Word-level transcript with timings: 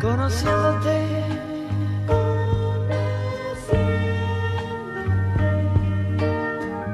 conociéndote. 0.00 1.18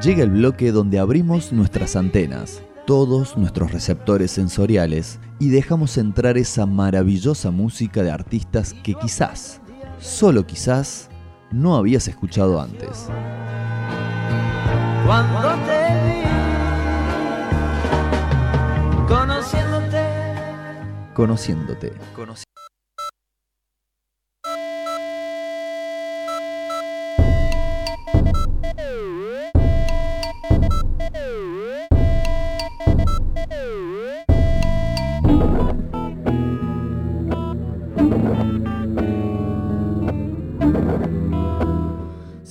Llega 0.02 0.22
el 0.22 0.30
bloque 0.30 0.70
donde 0.70 0.98
abrimos 0.98 1.52
nuestras 1.52 1.96
antenas, 1.96 2.62
todos 2.86 3.38
nuestros 3.38 3.72
receptores 3.72 4.30
sensoriales 4.30 5.18
y 5.38 5.48
dejamos 5.48 5.96
entrar 5.96 6.36
esa 6.36 6.66
maravillosa 6.66 7.50
música 7.50 8.02
de 8.02 8.10
artistas 8.10 8.74
que 8.82 8.94
quizás, 8.94 9.62
solo 9.98 10.46
quizás, 10.46 11.08
no 11.50 11.76
habías 11.76 12.06
escuchado 12.06 12.60
antes. 12.60 13.08
Cuando 15.06 15.54
te 15.64 15.88
vi, 16.04 16.24
conociéndote. 19.08 20.04
Conociéndote. 21.14 21.92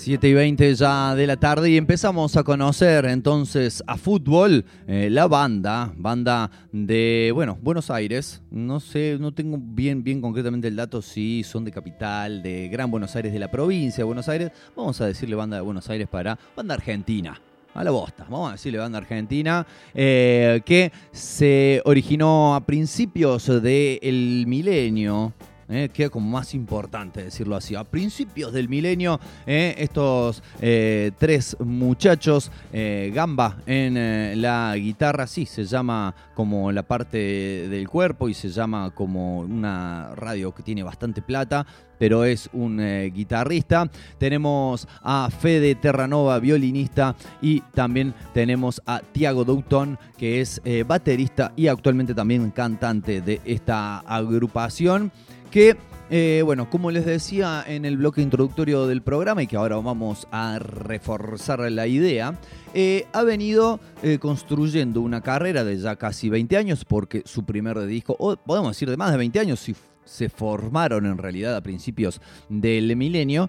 7 0.03 0.27
y 0.27 0.33
20 0.33 0.75
ya 0.75 1.15
de 1.15 1.25
la 1.25 1.37
tarde 1.37 1.69
y 1.69 1.77
empezamos 1.77 2.35
a 2.35 2.43
conocer 2.43 3.05
entonces 3.05 3.81
a 3.87 3.95
fútbol, 3.95 4.65
eh, 4.85 5.07
la 5.09 5.27
banda, 5.27 5.93
banda 5.95 6.51
de, 6.73 7.31
bueno, 7.33 7.57
Buenos 7.61 7.89
Aires, 7.89 8.41
no 8.51 8.81
sé, 8.81 9.15
no 9.17 9.33
tengo 9.33 9.57
bien, 9.57 10.03
bien 10.03 10.19
concretamente 10.19 10.67
el 10.67 10.75
dato 10.75 11.01
si 11.01 11.45
son 11.45 11.63
de 11.63 11.71
capital, 11.71 12.43
de 12.43 12.67
Gran 12.67 12.91
Buenos 12.91 13.15
Aires, 13.15 13.31
de 13.31 13.39
la 13.39 13.49
provincia 13.49 14.01
de 14.01 14.03
Buenos 14.03 14.27
Aires, 14.27 14.51
vamos 14.75 14.99
a 14.99 15.05
decirle 15.05 15.37
banda 15.37 15.55
de 15.55 15.61
Buenos 15.61 15.89
Aires 15.89 16.09
para 16.09 16.37
banda 16.53 16.73
argentina. 16.73 17.39
A 17.73 17.83
la 17.85 17.91
bosta, 17.91 18.25
vamos 18.29 18.49
a 18.49 18.51
decirle 18.51 18.79
banda 18.79 18.97
argentina, 18.97 19.65
eh, 19.93 20.61
que 20.65 20.91
se 21.13 21.81
originó 21.85 22.55
a 22.55 22.65
principios 22.65 23.47
del 23.47 24.43
milenio, 24.47 25.33
eh, 25.73 25.89
queda 25.89 26.09
como 26.09 26.29
más 26.29 26.53
importante 26.53 27.23
decirlo 27.23 27.55
así. 27.55 27.75
A 27.75 27.83
principios 27.83 28.53
del 28.53 28.69
milenio, 28.69 29.19
eh, 29.45 29.75
estos 29.77 30.43
eh, 30.61 31.11
tres 31.17 31.57
muchachos, 31.59 32.51
eh, 32.71 33.11
Gamba 33.13 33.57
en 33.65 34.41
la 34.41 34.75
guitarra, 34.75 35.27
sí, 35.27 35.45
se 35.45 35.65
llama 35.65 36.13
como 36.35 36.71
la 36.71 36.83
parte 36.83 37.17
del 37.17 37.89
cuerpo 37.89 38.29
y 38.29 38.33
se 38.33 38.49
llama 38.49 38.91
como 38.91 39.39
una 39.39 40.13
radio 40.15 40.53
que 40.53 40.63
tiene 40.63 40.83
bastante 40.83 41.21
plata, 41.21 41.65
pero 41.97 42.25
es 42.25 42.49
un 42.53 42.77
guitarrista. 43.13 43.89
Tenemos 44.17 44.87
a 45.01 45.29
Fede 45.29 45.75
Terranova, 45.75 46.39
violinista, 46.39 47.15
y 47.41 47.61
también 47.73 48.13
tenemos 48.33 48.81
a 48.85 48.99
Tiago 48.99 49.45
Douton, 49.45 49.97
que 50.17 50.41
es 50.41 50.61
baterista 50.85 51.53
y 51.55 51.67
actualmente 51.67 52.13
también 52.13 52.51
cantante 52.51 53.21
de 53.21 53.41
esta 53.45 53.99
agrupación 53.99 55.11
que, 55.53 55.77
eh, 56.09 56.41
bueno, 56.43 56.67
como 56.67 56.89
les 56.89 57.05
decía 57.05 57.63
en 57.67 57.85
el 57.85 57.97
bloque 57.97 58.23
introductorio 58.23 58.87
del 58.87 59.03
programa 59.03 59.43
y 59.43 59.47
que 59.47 59.55
ahora 59.55 59.75
vamos 59.75 60.27
a 60.31 60.57
reforzar 60.57 61.59
la 61.71 61.85
idea, 61.85 62.39
eh, 62.73 63.05
ha 63.13 63.21
venido 63.21 63.79
eh, 64.01 64.17
construyendo 64.17 65.01
una 65.01 65.21
carrera 65.21 65.63
de 65.63 65.77
ya 65.77 65.95
casi 65.95 66.27
20 66.27 66.57
años, 66.57 66.85
porque 66.85 67.21
su 67.25 67.45
primer 67.45 67.79
disco, 67.85 68.15
o 68.17 68.35
podemos 68.35 68.71
decir 68.71 68.89
de 68.89 68.97
más 68.97 69.11
de 69.11 69.17
20 69.19 69.39
años, 69.39 69.59
si 69.59 69.75
se 70.05 70.27
formaron 70.27 71.05
en 71.05 71.19
realidad 71.19 71.55
a 71.55 71.61
principios 71.61 72.19
del 72.49 72.95
milenio, 72.95 73.47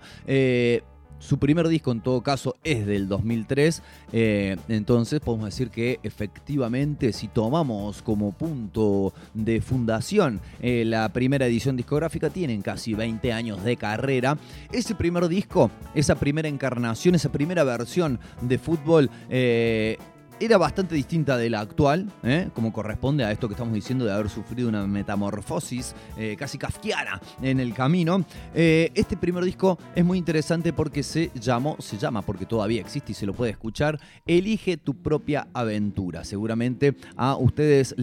su 1.19 1.39
primer 1.39 1.69
disco 1.69 1.93
en 1.93 2.01
todo 2.01 2.23
caso 2.23 2.57
es 2.65 2.87
del 2.87 3.09
2003, 3.09 3.83
eh, 4.12 4.57
entonces 4.69 5.20
podemos 5.20 5.47
decir 5.47 5.70
que 5.70 5.98
efectivamente 6.02 7.13
si 7.13 7.29
tomamos 7.29 8.02
como 8.02 8.33
punto 8.33 9.13
de 9.33 9.61
fundación 9.61 10.41
eh, 10.61 10.85
la 10.85 11.08
primera 11.11 11.47
edición 11.47 11.77
discográfica, 11.77 12.30
tienen 12.30 12.63
casi 12.63 12.95
20 12.95 13.33
años 13.33 13.64
de 13.64 13.77
carrera. 13.77 14.36
Ese 14.73 14.95
primer 14.95 15.29
disco, 15.29 15.70
esa 15.95 16.14
primera 16.17 16.48
encarnación, 16.48 17.14
esa 17.14 17.33
primera 17.33 17.64
versión 17.64 18.19
de 18.41 18.58
fútbol 18.58 19.11
eh, 19.31 19.98
era 20.40 20.58
bastante 20.58 20.95
distinta 20.95 21.36
de 21.36 21.50
la 21.50 21.61
actual, 21.61 22.11
¿eh? 22.22 22.48
como 22.55 22.72
corresponde 22.72 23.24
a 23.24 23.33
esto 23.33 23.48
que 23.48 23.55
estamos 23.55 23.74
diciendo 23.74 24.05
de 24.05 24.12
haber 24.12 24.28
sufrido 24.28 24.68
una 24.68 24.86
metamorfosis 24.86 25.95
eh, 26.17 26.36
casi 26.39 26.58
kafkiana 26.58 27.20
en 27.42 27.61
el 27.61 27.72
camino. 27.72 28.24
Eh, 28.55 28.90
este 28.95 29.17
primer 29.17 29.45
disco 29.45 29.78
es 29.95 30.05
muy 30.05 30.18
interesante 30.18 30.72
porque 30.72 31.02
se 31.02 31.30
llamó, 31.34 31.77
se 31.78 31.98
llama 31.98 32.22
porque 32.22 32.46
todavía 32.46 32.80
existe 32.80 33.12
y 33.12 33.14
se 33.14 33.27
lo 33.27 33.33
puede 33.33 33.52
escuchar, 33.52 33.98
Elige 34.27 34.77
tu 34.77 34.95
propia 34.95 35.48
aventura. 35.52 36.24
Seguramente 36.24 36.95
a 37.16 37.36
ustedes, 37.36 37.95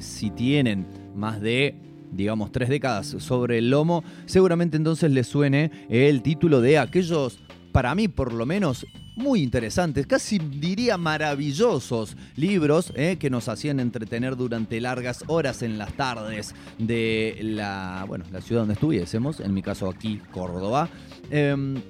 si 0.00 0.30
tienen 0.30 0.86
más 1.14 1.40
de 1.40 1.90
digamos, 2.12 2.50
tres 2.50 2.68
décadas 2.68 3.06
sobre 3.18 3.58
el 3.58 3.70
lomo, 3.70 4.02
seguramente 4.26 4.76
entonces 4.76 5.10
les 5.10 5.26
suene 5.26 5.70
el 5.88 6.22
título 6.22 6.60
de 6.60 6.78
aquellos, 6.78 7.38
para 7.72 7.94
mí 7.94 8.08
por 8.08 8.32
lo 8.32 8.46
menos, 8.46 8.86
muy 9.16 9.42
interesantes, 9.42 10.06
casi 10.06 10.38
diría 10.38 10.96
maravillosos 10.96 12.16
libros 12.36 12.92
eh, 12.96 13.16
que 13.18 13.30
nos 13.30 13.48
hacían 13.48 13.78
entretener 13.78 14.36
durante 14.36 14.80
largas 14.80 15.24
horas 15.26 15.62
en 15.62 15.78
las 15.78 15.92
tardes 15.92 16.54
de 16.78 17.38
la, 17.42 18.04
bueno, 18.08 18.24
la 18.32 18.40
ciudad 18.40 18.62
donde 18.62 18.74
estuviésemos, 18.74 19.40
en 19.40 19.52
mi 19.54 19.62
caso 19.62 19.88
aquí, 19.88 20.20
Córdoba. 20.32 20.88
Em, 21.30 21.80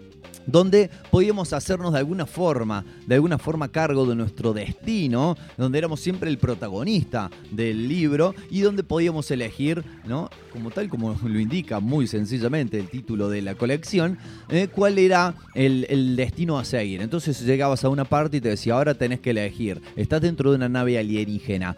donde 0.47 0.91
podíamos 1.11 1.53
hacernos 1.53 1.93
de 1.93 1.99
alguna 1.99 2.27
forma, 2.27 2.84
de 3.06 3.15
alguna 3.15 3.39
forma 3.39 3.69
cargo 3.69 4.06
de 4.06 4.15
nuestro 4.15 4.53
destino, 4.53 5.37
donde 5.56 5.78
éramos 5.78 6.01
siempre 6.01 6.31
el 6.31 6.39
protagonista 6.39 7.31
del 7.51 7.89
libro 7.89 8.34
y 8.50 8.61
donde 8.61 8.83
podíamos 8.83 9.31
elegir, 9.31 9.84
¿no? 10.06 10.31
como 10.53 10.71
tal 10.71 10.89
como 10.89 11.17
lo 11.25 11.39
indica 11.39 11.81
muy 11.81 12.06
sencillamente 12.06 12.79
el 12.79 12.89
título 12.89 13.29
de 13.29 13.43
la 13.43 13.55
colección, 13.55 14.19
eh, 14.49 14.69
cuál 14.69 14.99
era 14.99 15.34
el, 15.55 16.17
destino 16.17 16.59
a 16.59 16.65
seguir. 16.65 17.03
Entonces 17.03 17.41
llegabas 17.41 17.84
a 17.84 17.89
una 17.89 18.05
parte 18.05 18.39
y 18.39 18.41
te 18.41 18.49
decía, 18.49 18.75
ahora 18.75 18.95
tenés 18.95 19.21
que 19.21 19.31
elegir, 19.31 19.81
estás 19.97 20.21
dentro 20.21 20.50
de 20.50 20.56
una 20.56 20.69
nave 20.69 20.99
alienígena, 20.99 21.77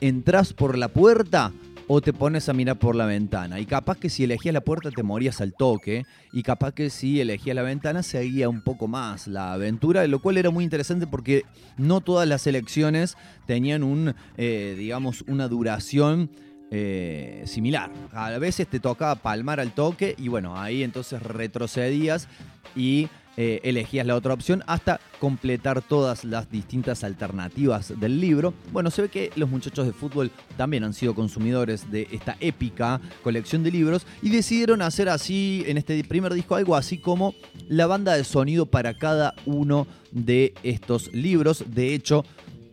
entras 0.00 0.52
por 0.52 0.78
la 0.78 0.88
puerta 0.88 1.52
o 1.94 2.00
te 2.00 2.14
pones 2.14 2.48
a 2.48 2.54
mirar 2.54 2.78
por 2.78 2.96
la 2.96 3.04
ventana. 3.04 3.60
Y 3.60 3.66
capaz 3.66 3.98
que 3.98 4.08
si 4.08 4.24
elegías 4.24 4.54
la 4.54 4.62
puerta 4.62 4.90
te 4.90 5.02
morías 5.02 5.42
al 5.42 5.52
toque. 5.52 6.06
Y 6.32 6.42
capaz 6.42 6.72
que 6.72 6.88
si 6.88 7.20
elegías 7.20 7.54
la 7.54 7.60
ventana 7.60 8.02
seguía 8.02 8.48
un 8.48 8.62
poco 8.62 8.88
más 8.88 9.26
la 9.26 9.52
aventura. 9.52 10.06
Lo 10.06 10.22
cual 10.22 10.38
era 10.38 10.48
muy 10.48 10.64
interesante 10.64 11.06
porque 11.06 11.44
no 11.76 12.00
todas 12.00 12.26
las 12.26 12.46
elecciones 12.46 13.18
tenían 13.46 13.82
un, 13.82 14.14
eh, 14.38 14.74
digamos, 14.78 15.22
una 15.28 15.48
duración. 15.48 16.30
Eh, 16.74 17.42
similar. 17.44 17.90
A 18.12 18.30
veces 18.38 18.66
te 18.66 18.80
tocaba 18.80 19.16
palmar 19.16 19.60
al 19.60 19.74
toque 19.74 20.14
y 20.16 20.28
bueno, 20.28 20.58
ahí 20.58 20.82
entonces 20.82 21.22
retrocedías 21.22 22.28
y 22.74 23.10
eh, 23.36 23.60
elegías 23.64 24.06
la 24.06 24.14
otra 24.14 24.34
opción 24.34 24.62
hasta 24.66 25.00
completar 25.18 25.80
todas 25.80 26.24
las 26.24 26.50
distintas 26.50 27.02
alternativas 27.04 27.98
del 27.98 28.20
libro. 28.20 28.52
Bueno, 28.72 28.90
se 28.90 29.02
ve 29.02 29.08
que 29.08 29.30
los 29.36 29.48
muchachos 29.48 29.86
de 29.86 29.92
fútbol 29.92 30.30
también 30.56 30.84
han 30.84 30.92
sido 30.92 31.14
consumidores 31.14 31.90
de 31.90 32.08
esta 32.12 32.36
épica 32.40 33.00
colección 33.22 33.62
de 33.62 33.70
libros 33.70 34.06
y 34.20 34.30
decidieron 34.30 34.82
hacer 34.82 35.08
así 35.08 35.64
en 35.66 35.78
este 35.78 36.02
primer 36.04 36.34
disco 36.34 36.56
algo 36.56 36.76
así 36.76 36.98
como 36.98 37.34
la 37.68 37.86
banda 37.86 38.14
de 38.14 38.24
sonido 38.24 38.66
para 38.66 38.94
cada 38.94 39.34
uno 39.46 39.86
de 40.10 40.54
estos 40.62 41.12
libros. 41.14 41.64
De 41.68 41.94
hecho, 41.94 42.24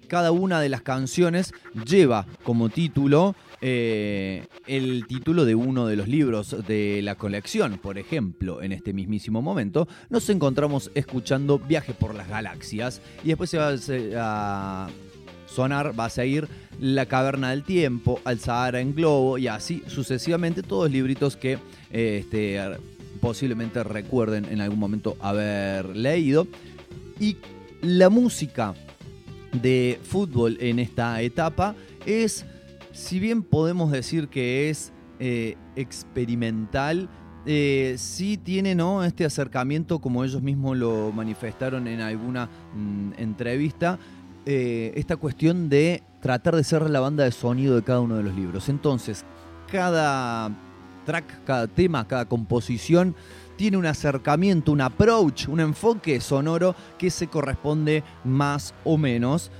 cada 0.10 0.32
una 0.32 0.60
de 0.60 0.68
las 0.68 0.82
canciones 0.82 1.54
lleva 1.86 2.26
como 2.44 2.68
título 2.68 3.36
eh, 3.62 4.46
el 4.68 5.06
título 5.08 5.46
de 5.46 5.56
uno 5.56 5.86
de 5.86 5.96
los 5.96 6.08
libros 6.08 6.56
de 6.68 7.02
la 7.02 7.16
colección. 7.16 7.78
Por 7.78 7.98
ejemplo, 7.98 8.62
en 8.62 8.72
este 8.72 8.94
mismísimo 8.94 9.42
momento 9.42 9.88
nos 10.10 10.30
encontramos 10.30 10.92
escuchando 10.96 11.60
Viaje 11.60 11.94
por 11.94 12.16
las 12.16 12.30
Galaxias 12.30 13.02
y 13.24 13.30
después 13.30 13.50
se 13.50 13.58
va 13.58 13.76
a 14.18 14.90
sonar, 15.48 16.00
va 16.00 16.06
a 16.06 16.10
seguir 16.10 16.48
La 16.80 17.06
Caverna 17.06 17.50
del 17.50 17.64
Tiempo, 17.64 18.22
Al 18.24 18.40
Sahara 18.40 18.80
en 18.80 18.96
Globo 18.96 19.38
y 19.38 19.48
así 19.48 19.84
sucesivamente 19.88 20.64
todos 20.64 20.90
libritos 20.90 21.36
que 21.36 21.54
eh, 21.92 22.20
este, 22.22 22.60
posiblemente 23.20 23.84
recuerden 23.84 24.46
en 24.46 24.62
algún 24.62 24.80
momento 24.80 25.18
haber 25.20 25.96
leído. 25.96 26.48
Y 27.20 27.38
la 27.82 28.10
música 28.10 28.74
de 29.52 30.00
fútbol 30.04 30.58
en 30.62 30.80
esta 30.80 31.22
etapa 31.22 31.76
es 32.06 32.46
si 33.00 33.20
bien 33.20 33.44
podemos 33.44 33.92
decir 33.92 34.28
que 34.28 34.70
es 34.70 34.92
eh, 35.20 35.56
experimental, 35.78 37.10
eh, 37.46 37.96
sí 37.98 38.38
tiene 38.38 38.76
¿no? 38.76 39.04
este 39.06 39.24
acercamiento, 39.24 40.00
como 40.00 40.24
ellos 40.24 40.42
mismos 40.42 40.78
lo 40.78 41.12
manifestaron 41.14 41.88
en 41.88 42.02
alguna 42.02 42.50
mm, 42.76 43.14
entrevista, 43.18 43.98
eh, 44.46 44.92
esta 44.96 45.16
cuestión 45.16 45.70
de 45.70 46.04
tratar 46.22 46.56
de 46.58 46.64
ser 46.64 46.90
la 46.90 47.00
banda 47.00 47.24
de 47.24 47.32
sonido 47.32 47.76
de 47.76 47.84
cada 47.84 48.02
uno 48.02 48.18
de 48.18 48.24
los 48.24 48.36
libros. 48.36 48.68
Entonces, 48.68 49.24
cada 49.72 50.52
track, 51.06 51.46
cada 51.46 51.68
tema, 51.68 52.06
cada 52.06 52.26
composición 52.26 53.16
tiene 53.56 53.78
un 53.78 53.86
acercamiento, 53.86 54.74
un 54.74 54.82
approach, 54.82 55.48
un 55.48 55.62
enfoque 55.62 56.20
sonoro 56.20 56.76
que 56.98 57.10
se 57.10 57.28
corresponde 57.28 58.04
más 58.24 58.74
o 58.84 58.98
menos 58.98 59.52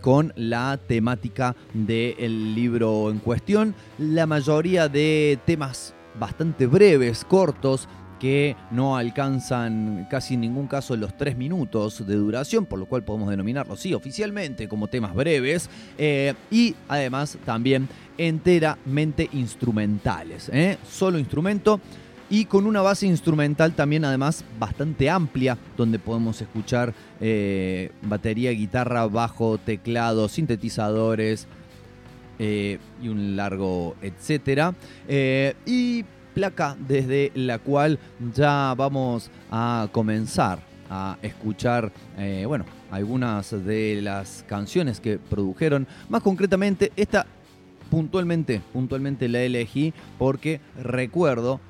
con 0.00 0.32
la 0.36 0.78
temática 0.86 1.54
del 1.72 2.54
libro 2.54 3.10
en 3.10 3.18
cuestión. 3.18 3.74
La 3.98 4.26
mayoría 4.26 4.88
de 4.88 5.38
temas 5.44 5.94
bastante 6.18 6.66
breves, 6.66 7.24
cortos, 7.24 7.88
que 8.18 8.56
no 8.70 8.96
alcanzan 8.96 10.06
casi 10.10 10.34
en 10.34 10.40
ningún 10.40 10.66
caso 10.66 10.96
los 10.96 11.16
tres 11.16 11.36
minutos 11.36 12.06
de 12.06 12.16
duración, 12.16 12.66
por 12.66 12.78
lo 12.78 12.86
cual 12.86 13.04
podemos 13.04 13.30
denominarlo, 13.30 13.76
sí, 13.76 13.94
oficialmente 13.94 14.68
como 14.68 14.88
temas 14.88 15.14
breves, 15.14 15.70
eh, 15.96 16.34
y 16.50 16.74
además 16.88 17.38
también 17.44 17.88
enteramente 18.16 19.28
instrumentales, 19.32 20.50
¿eh? 20.52 20.78
solo 20.88 21.18
instrumento 21.18 21.80
y 22.30 22.44
con 22.44 22.66
una 22.66 22.80
base 22.82 23.06
instrumental 23.06 23.72
también 23.72 24.04
además 24.04 24.44
bastante 24.58 25.08
amplia, 25.08 25.56
donde 25.76 25.98
podemos 25.98 26.40
escuchar 26.40 26.94
eh, 27.20 27.90
batería, 28.02 28.50
guitarra, 28.50 29.06
bajo, 29.06 29.58
teclado, 29.58 30.28
sintetizadores 30.28 31.46
y 32.40 33.08
un 33.08 33.34
largo 33.34 33.96
etcétera. 34.00 34.72
y 35.66 36.04
placa 36.34 36.76
desde 36.86 37.32
la 37.34 37.58
cual 37.58 37.98
ya 38.32 38.72
vamos 38.76 39.28
a 39.50 39.88
comenzar 39.90 40.60
a 40.90 41.18
escuchar, 41.22 41.92
eh, 42.16 42.44
bueno, 42.46 42.64
algunas 42.90 43.50
de 43.64 44.00
las 44.02 44.44
canciones 44.48 45.00
que 45.00 45.18
produjeron. 45.18 45.86
Más 46.08 46.22
concretamente, 46.22 46.92
esta 46.96 47.26
puntualmente, 47.90 48.60
puntualmente 48.72 49.28
la 49.28 49.40
elegí 49.40 49.92
porque 50.18 50.60
recuerdo 50.82 51.60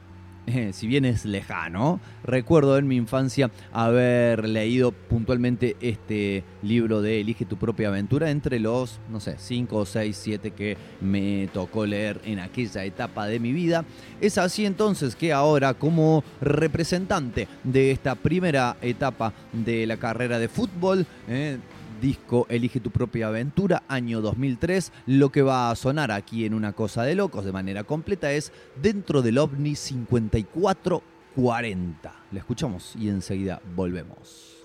si 0.72 0.86
bien 0.86 1.04
es 1.04 1.24
lejano, 1.24 2.00
recuerdo 2.24 2.78
en 2.78 2.86
mi 2.86 2.96
infancia 2.96 3.50
haber 3.72 4.48
leído 4.48 4.92
puntualmente 4.92 5.76
este 5.80 6.44
libro 6.62 7.02
de 7.02 7.20
Elige 7.20 7.44
tu 7.44 7.56
propia 7.56 7.88
aventura 7.88 8.30
entre 8.30 8.58
los, 8.58 9.00
no 9.10 9.20
sé, 9.20 9.36
5, 9.38 9.86
6, 9.86 10.16
7 10.16 10.50
que 10.52 10.76
me 11.00 11.48
tocó 11.52 11.86
leer 11.86 12.20
en 12.24 12.40
aquella 12.40 12.84
etapa 12.84 13.26
de 13.26 13.40
mi 13.40 13.52
vida. 13.52 13.84
Es 14.20 14.38
así 14.38 14.66
entonces 14.66 15.16
que 15.16 15.32
ahora 15.32 15.74
como 15.74 16.24
representante 16.40 17.48
de 17.64 17.90
esta 17.90 18.14
primera 18.14 18.76
etapa 18.80 19.32
de 19.52 19.86
la 19.86 19.96
carrera 19.96 20.38
de 20.38 20.48
fútbol, 20.48 21.06
eh, 21.28 21.58
disco 22.00 22.46
Elige 22.48 22.80
tu 22.80 22.90
propia 22.90 23.28
aventura, 23.28 23.84
año 23.88 24.20
2003. 24.20 24.92
Lo 25.06 25.30
que 25.30 25.42
va 25.42 25.70
a 25.70 25.76
sonar 25.76 26.10
aquí 26.10 26.44
en 26.44 26.54
Una 26.54 26.72
Cosa 26.72 27.02
de 27.02 27.14
Locos 27.14 27.44
de 27.44 27.52
manera 27.52 27.84
completa 27.84 28.32
es 28.32 28.52
Dentro 28.80 29.22
del 29.22 29.38
OVNI 29.38 29.76
5440. 29.76 32.12
La 32.32 32.38
escuchamos 32.38 32.94
y 32.96 33.08
enseguida 33.08 33.60
volvemos. 33.74 34.56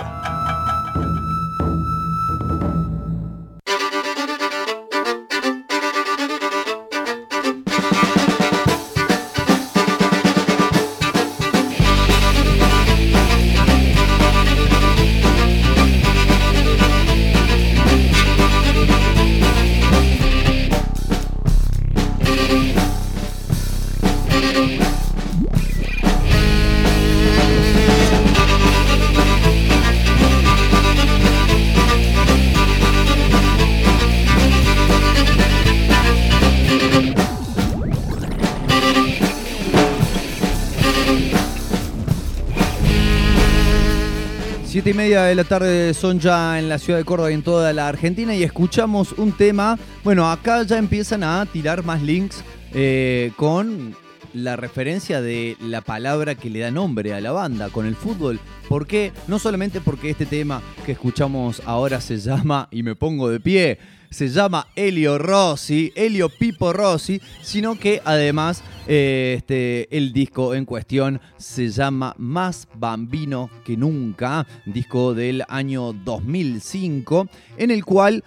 Siete 44.80 44.92
y 44.92 44.94
media 44.94 45.24
de 45.24 45.34
la 45.34 45.44
tarde 45.44 45.92
son 45.92 46.20
ya 46.20 46.58
en 46.58 46.70
la 46.70 46.78
ciudad 46.78 46.98
de 46.98 47.04
Córdoba 47.04 47.30
y 47.30 47.34
en 47.34 47.42
toda 47.42 47.70
la 47.74 47.86
Argentina 47.86 48.34
y 48.34 48.42
escuchamos 48.42 49.12
un 49.18 49.32
tema. 49.32 49.78
Bueno, 50.02 50.30
acá 50.30 50.62
ya 50.62 50.78
empiezan 50.78 51.22
a 51.22 51.44
tirar 51.44 51.84
más 51.84 52.00
links 52.00 52.42
eh, 52.72 53.30
con 53.36 53.94
la 54.32 54.56
referencia 54.56 55.20
de 55.20 55.58
la 55.60 55.82
palabra 55.82 56.34
que 56.34 56.48
le 56.48 56.60
da 56.60 56.70
nombre 56.70 57.12
a 57.12 57.20
la 57.20 57.30
banda, 57.30 57.68
con 57.68 57.84
el 57.84 57.94
fútbol. 57.94 58.40
¿Por 58.70 58.86
qué? 58.86 59.12
No 59.28 59.38
solamente 59.38 59.82
porque 59.82 60.08
este 60.08 60.24
tema 60.24 60.62
que 60.86 60.92
escuchamos 60.92 61.60
ahora 61.66 62.00
se 62.00 62.16
llama 62.16 62.66
Y 62.70 62.82
me 62.82 62.94
pongo 62.94 63.28
de 63.28 63.38
pie, 63.38 63.78
se 64.08 64.30
llama 64.30 64.66
Elio 64.76 65.18
Rossi, 65.18 65.92
Elio 65.94 66.30
Pipo 66.30 66.72
Rossi, 66.72 67.20
sino 67.42 67.78
que 67.78 68.00
además 68.06 68.62
este, 68.90 69.96
el 69.96 70.12
disco 70.12 70.52
en 70.52 70.64
cuestión 70.64 71.20
se 71.36 71.68
llama 71.68 72.12
Más 72.18 72.66
Bambino 72.74 73.48
que 73.64 73.76
Nunca, 73.76 74.48
disco 74.66 75.14
del 75.14 75.44
año 75.48 75.92
2005, 75.92 77.28
en 77.56 77.70
el 77.70 77.84
cual 77.84 78.24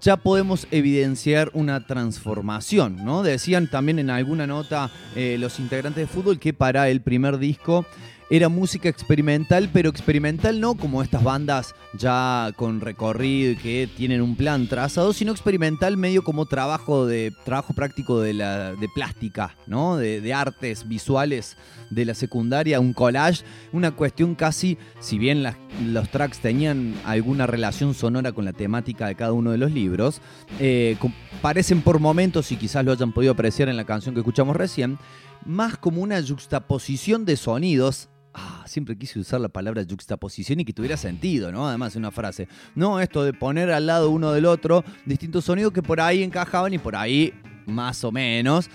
ya 0.00 0.16
podemos 0.16 0.68
evidenciar 0.70 1.50
una 1.52 1.84
transformación, 1.88 3.04
¿no? 3.04 3.24
Decían 3.24 3.68
también 3.68 3.98
en 3.98 4.08
alguna 4.08 4.46
nota 4.46 4.88
eh, 5.16 5.36
los 5.40 5.58
integrantes 5.58 6.06
de 6.06 6.14
fútbol 6.14 6.38
que 6.38 6.52
para 6.52 6.88
el 6.90 7.00
primer 7.00 7.38
disco 7.38 7.84
era 8.30 8.48
música 8.48 8.88
experimental, 8.88 9.68
pero 9.72 9.90
experimental 9.90 10.60
no 10.60 10.74
como 10.74 11.02
estas 11.02 11.22
bandas 11.22 11.74
ya 11.96 12.52
con 12.56 12.80
recorrido 12.80 13.52
y 13.52 13.56
que 13.56 13.88
tienen 13.96 14.22
un 14.22 14.36
plan 14.36 14.66
trazado, 14.66 15.12
sino 15.12 15.32
experimental 15.32 15.96
medio 15.96 16.24
como 16.24 16.46
trabajo 16.46 17.06
de 17.06 17.32
trabajo 17.44 17.74
práctico 17.74 18.20
de 18.20 18.34
la 18.34 18.74
de 18.74 18.88
plástica, 18.88 19.56
¿no? 19.66 19.96
De, 19.96 20.34
artes 20.34 20.88
visuales 20.88 21.56
de 21.90 22.04
la 22.04 22.14
secundaria, 22.14 22.80
un 22.80 22.92
collage, 22.92 23.44
una 23.72 23.92
cuestión 23.92 24.34
casi, 24.34 24.78
si 24.98 25.16
bien 25.16 25.44
los 25.86 26.08
tracks 26.10 26.40
tenían 26.40 26.94
alguna 27.04 27.46
relación 27.46 27.94
sonora 27.94 28.32
con 28.32 28.44
la 28.44 28.52
temática 28.52 29.06
de 29.06 29.14
cada 29.14 29.32
uno 29.32 29.52
de 29.52 29.58
los 29.58 29.70
libros, 29.70 30.20
eh, 30.58 30.96
parecen 31.40 31.82
por 31.82 32.00
momentos, 32.00 32.50
y 32.50 32.56
quizás 32.56 32.84
lo 32.84 32.90
hayan 32.90 33.12
podido 33.12 33.32
apreciar 33.32 33.68
en 33.68 33.76
la 33.76 33.84
canción 33.84 34.12
que 34.14 34.22
escuchamos 34.22 34.56
recién, 34.56 34.98
más 35.44 35.76
como 35.76 36.02
una 36.02 36.20
juxtaposición 36.20 37.24
de 37.24 37.36
sonidos 37.36 38.08
Ah, 38.36 38.64
siempre 38.66 38.98
quise 38.98 39.20
usar 39.20 39.40
la 39.40 39.48
palabra 39.48 39.84
juxtaposición 39.88 40.58
y 40.58 40.64
que 40.64 40.72
tuviera 40.72 40.96
sentido, 40.96 41.52
¿no? 41.52 41.68
Además, 41.68 41.94
una 41.94 42.10
frase. 42.10 42.48
No, 42.74 42.98
esto 42.98 43.22
de 43.22 43.32
poner 43.32 43.70
al 43.70 43.86
lado 43.86 44.10
uno 44.10 44.32
del 44.32 44.46
otro 44.46 44.82
distintos 45.06 45.44
sonidos 45.44 45.72
que 45.72 45.82
por 45.82 46.00
ahí 46.00 46.24
encajaban 46.24 46.74
y 46.74 46.78
por 46.78 46.96
ahí, 46.96 47.32
más 47.64 48.02
o 48.02 48.10
menos, 48.10 48.68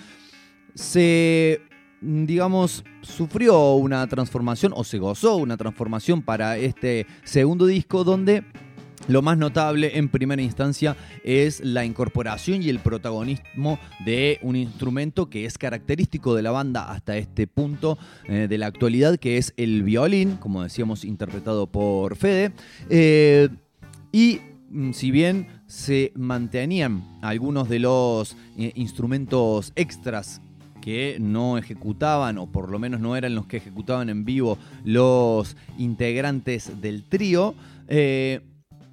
se, 0.75 1.61
digamos, 1.99 2.85
sufrió 3.01 3.73
una 3.73 4.07
transformación 4.07 4.71
o 4.75 4.85
se 4.85 4.97
gozó 4.97 5.35
una 5.35 5.57
transformación 5.57 6.21
para 6.21 6.57
este 6.57 7.05
segundo 7.25 7.65
disco 7.65 8.05
donde 8.05 8.45
lo 9.09 9.23
más 9.23 9.39
notable 9.39 9.97
en 9.97 10.07
primera 10.07 10.41
instancia 10.41 10.95
es 11.23 11.61
la 11.65 11.83
incorporación 11.83 12.61
y 12.61 12.69
el 12.69 12.77
protagonismo 12.77 13.79
de 14.05 14.37
un 14.43 14.55
instrumento 14.55 15.31
que 15.31 15.45
es 15.45 15.57
característico 15.57 16.35
de 16.35 16.43
la 16.43 16.51
banda 16.51 16.91
hasta 16.91 17.17
este 17.17 17.47
punto 17.47 17.97
eh, 18.25 18.45
de 18.47 18.57
la 18.59 18.67
actualidad, 18.67 19.17
que 19.17 19.37
es 19.37 19.55
el 19.57 19.81
violín, 19.81 20.37
como 20.37 20.61
decíamos, 20.61 21.03
interpretado 21.03 21.65
por 21.65 22.17
Fede. 22.17 22.51
Eh, 22.91 23.49
y 24.11 24.41
mm, 24.69 24.91
si 24.91 25.09
bien 25.09 25.47
se 25.65 26.11
mantenían 26.15 27.17
algunos 27.23 27.67
de 27.67 27.79
los 27.79 28.37
eh, 28.59 28.73
instrumentos 28.75 29.73
extras 29.75 30.39
que 30.81 31.17
no 31.19 31.57
ejecutaban, 31.57 32.37
o 32.37 32.51
por 32.51 32.69
lo 32.69 32.77
menos 32.77 33.01
no 33.01 33.15
eran 33.15 33.33
los 33.33 33.47
que 33.47 33.57
ejecutaban 33.57 34.09
en 34.09 34.23
vivo 34.23 34.59
los 34.85 35.57
integrantes 35.79 36.79
del 36.79 37.03
trío, 37.03 37.55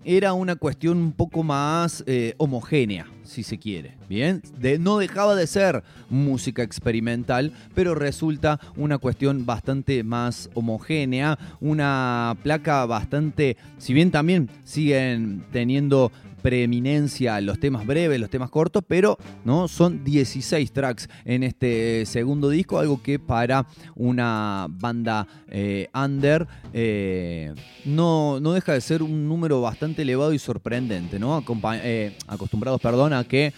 era 0.06 0.34
una 0.34 0.54
cuestión 0.54 0.98
un 0.98 1.12
poco 1.12 1.42
más 1.42 2.04
eh, 2.06 2.34
homogénea, 2.38 3.06
si 3.25 3.42
se 3.42 3.58
quiere. 3.58 3.96
Bien, 4.08 4.40
no 4.78 4.98
dejaba 4.98 5.34
de 5.34 5.48
ser 5.48 5.82
música 6.08 6.62
experimental, 6.62 7.52
pero 7.75 7.96
resulta 7.96 8.60
una 8.76 8.98
cuestión 8.98 9.46
bastante 9.46 10.04
más 10.04 10.48
homogénea, 10.54 11.36
una 11.60 12.36
placa 12.44 12.86
bastante, 12.86 13.56
si 13.78 13.94
bien 13.94 14.12
también 14.12 14.48
siguen 14.62 15.44
teniendo 15.50 16.12
preeminencia 16.46 17.40
los 17.40 17.58
temas 17.58 17.84
breves, 17.84 18.20
los 18.20 18.30
temas 18.30 18.50
cortos, 18.50 18.84
pero 18.86 19.18
no 19.44 19.66
son 19.66 20.04
16 20.04 20.70
tracks 20.70 21.08
en 21.24 21.42
este 21.42 22.06
segundo 22.06 22.50
disco, 22.50 22.78
algo 22.78 23.02
que 23.02 23.18
para 23.18 23.66
una 23.96 24.68
banda 24.70 25.26
eh, 25.48 25.88
under 25.92 26.46
eh, 26.72 27.52
no, 27.84 28.38
no 28.38 28.52
deja 28.52 28.74
de 28.74 28.80
ser 28.80 29.02
un 29.02 29.26
número 29.26 29.60
bastante 29.60 30.02
elevado 30.02 30.32
y 30.32 30.38
sorprendente, 30.38 31.18
¿no? 31.18 31.44
Eh, 31.82 32.16
acostumbrados, 32.28 32.80
a 32.84 33.24
que 33.24 33.52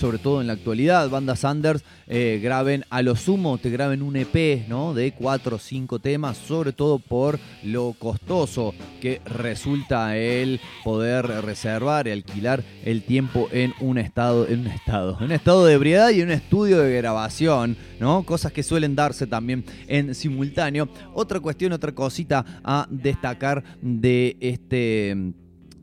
sobre 0.00 0.18
todo 0.18 0.40
en 0.40 0.46
la 0.46 0.54
actualidad, 0.54 1.10
bandas 1.10 1.40
Sanders 1.40 1.84
eh, 2.06 2.40
graben 2.42 2.86
a 2.88 3.02
lo 3.02 3.16
sumo, 3.16 3.58
te 3.58 3.68
graben 3.68 4.00
un 4.00 4.16
EP 4.16 4.66
¿no? 4.66 4.94
de 4.94 5.12
cuatro 5.12 5.56
o 5.56 5.58
cinco 5.58 5.98
temas, 5.98 6.38
sobre 6.38 6.72
todo 6.72 6.98
por 6.98 7.38
lo 7.62 7.94
costoso 7.98 8.74
que 9.02 9.20
resulta 9.26 10.16
el 10.16 10.58
poder 10.84 11.26
reservar 11.26 12.08
y 12.08 12.12
alquilar 12.12 12.64
el 12.82 13.02
tiempo 13.02 13.48
en 13.52 13.74
un 13.80 13.98
estado, 13.98 14.48
en 14.48 14.60
un 14.60 14.66
estado, 14.68 15.18
en 15.18 15.26
un 15.26 15.32
estado 15.32 15.66
de 15.66 15.74
ebriedad 15.74 16.10
y 16.10 16.22
en 16.22 16.28
un 16.28 16.32
estudio 16.32 16.78
de 16.78 16.96
grabación, 16.96 17.76
¿no? 17.98 18.22
Cosas 18.24 18.52
que 18.52 18.62
suelen 18.62 18.96
darse 18.96 19.26
también 19.26 19.64
en 19.86 20.14
simultáneo. 20.14 20.88
Otra 21.12 21.40
cuestión, 21.40 21.72
otra 21.72 21.92
cosita 21.92 22.44
a 22.64 22.86
destacar 22.90 23.62
de 23.82 24.38
este 24.40 25.34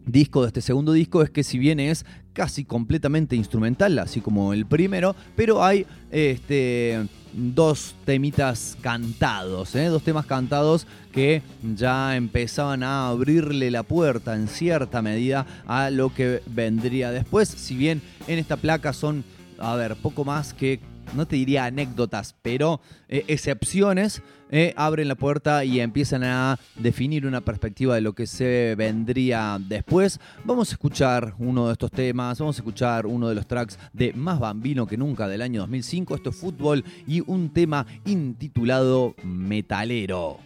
disco, 0.07 0.41
de 0.41 0.47
este 0.47 0.61
segundo 0.61 0.93
disco, 0.93 1.21
es 1.21 1.29
que 1.29 1.43
si 1.43 1.59
bien 1.59 1.79
es 1.79 2.05
casi 2.33 2.63
completamente 2.63 3.35
instrumental, 3.35 3.99
así 3.99 4.21
como 4.21 4.53
el 4.53 4.65
primero, 4.65 5.15
pero 5.35 5.63
hay 5.63 5.85
este, 6.11 7.07
dos 7.33 7.95
temitas 8.05 8.77
cantados, 8.81 9.75
¿eh? 9.75 9.85
dos 9.85 10.03
temas 10.03 10.25
cantados 10.25 10.87
que 11.11 11.41
ya 11.75 12.15
empezaban 12.15 12.83
a 12.83 13.09
abrirle 13.09 13.69
la 13.71 13.83
puerta 13.83 14.35
en 14.35 14.47
cierta 14.47 15.01
medida 15.01 15.45
a 15.65 15.89
lo 15.89 16.13
que 16.13 16.41
vendría 16.45 17.11
después, 17.11 17.49
si 17.49 17.75
bien 17.75 18.01
en 18.27 18.39
esta 18.39 18.57
placa 18.57 18.93
son, 18.93 19.23
a 19.59 19.75
ver, 19.75 19.95
poco 19.95 20.23
más 20.23 20.53
que 20.53 20.79
no 21.13 21.25
te 21.25 21.35
diría 21.35 21.65
anécdotas, 21.65 22.35
pero 22.41 22.81
eh, 23.09 23.25
excepciones, 23.27 24.21
eh, 24.49 24.73
abren 24.77 25.07
la 25.07 25.15
puerta 25.15 25.65
y 25.65 25.79
empiezan 25.79 26.23
a 26.23 26.57
definir 26.75 27.25
una 27.25 27.41
perspectiva 27.41 27.95
de 27.95 28.01
lo 28.01 28.13
que 28.13 28.27
se 28.27 28.75
vendría 28.77 29.59
después. 29.59 30.19
Vamos 30.45 30.69
a 30.69 30.73
escuchar 30.73 31.35
uno 31.39 31.67
de 31.67 31.73
estos 31.73 31.91
temas, 31.91 32.39
vamos 32.39 32.57
a 32.57 32.61
escuchar 32.61 33.05
uno 33.05 33.29
de 33.29 33.35
los 33.35 33.47
tracks 33.47 33.77
de 33.93 34.13
Más 34.13 34.39
Bambino 34.39 34.87
que 34.87 34.97
Nunca 34.97 35.27
del 35.27 35.41
año 35.41 35.61
2005. 35.61 36.15
Esto 36.15 36.29
es 36.29 36.35
fútbol 36.35 36.83
y 37.05 37.21
un 37.25 37.49
tema 37.49 37.85
intitulado 38.05 39.15
Metalero. 39.23 40.39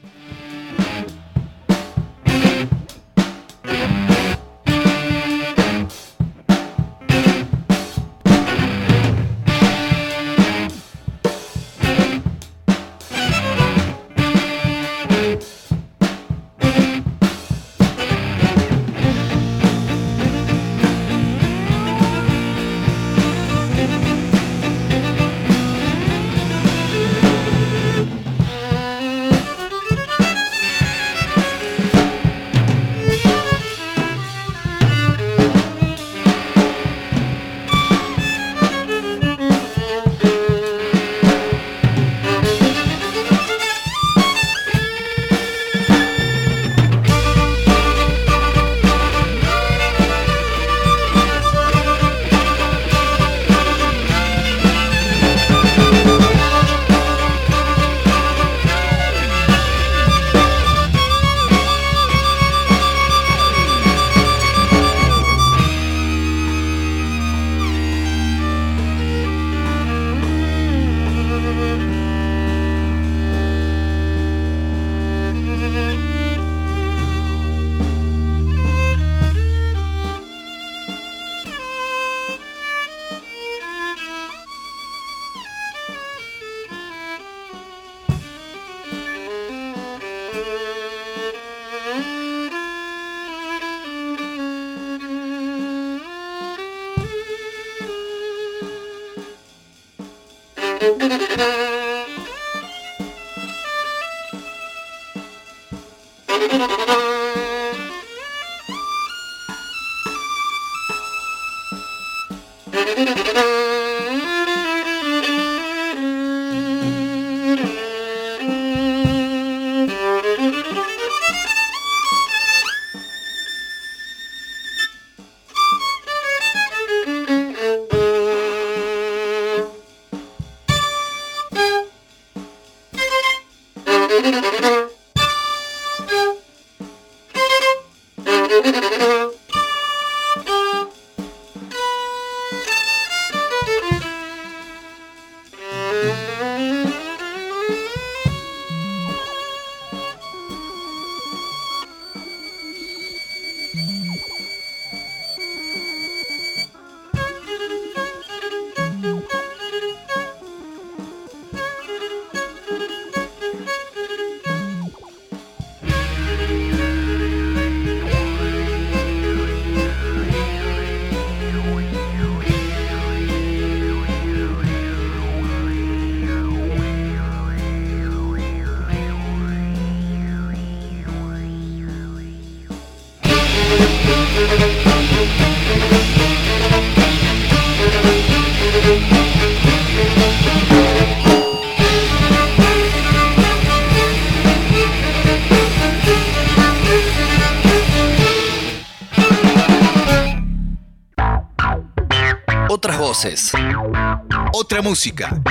Música. 204.91 205.41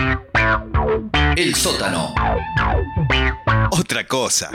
El 1.35 1.55
sótano. 1.55 2.14
Otra 3.70 4.07
cosa. 4.07 4.50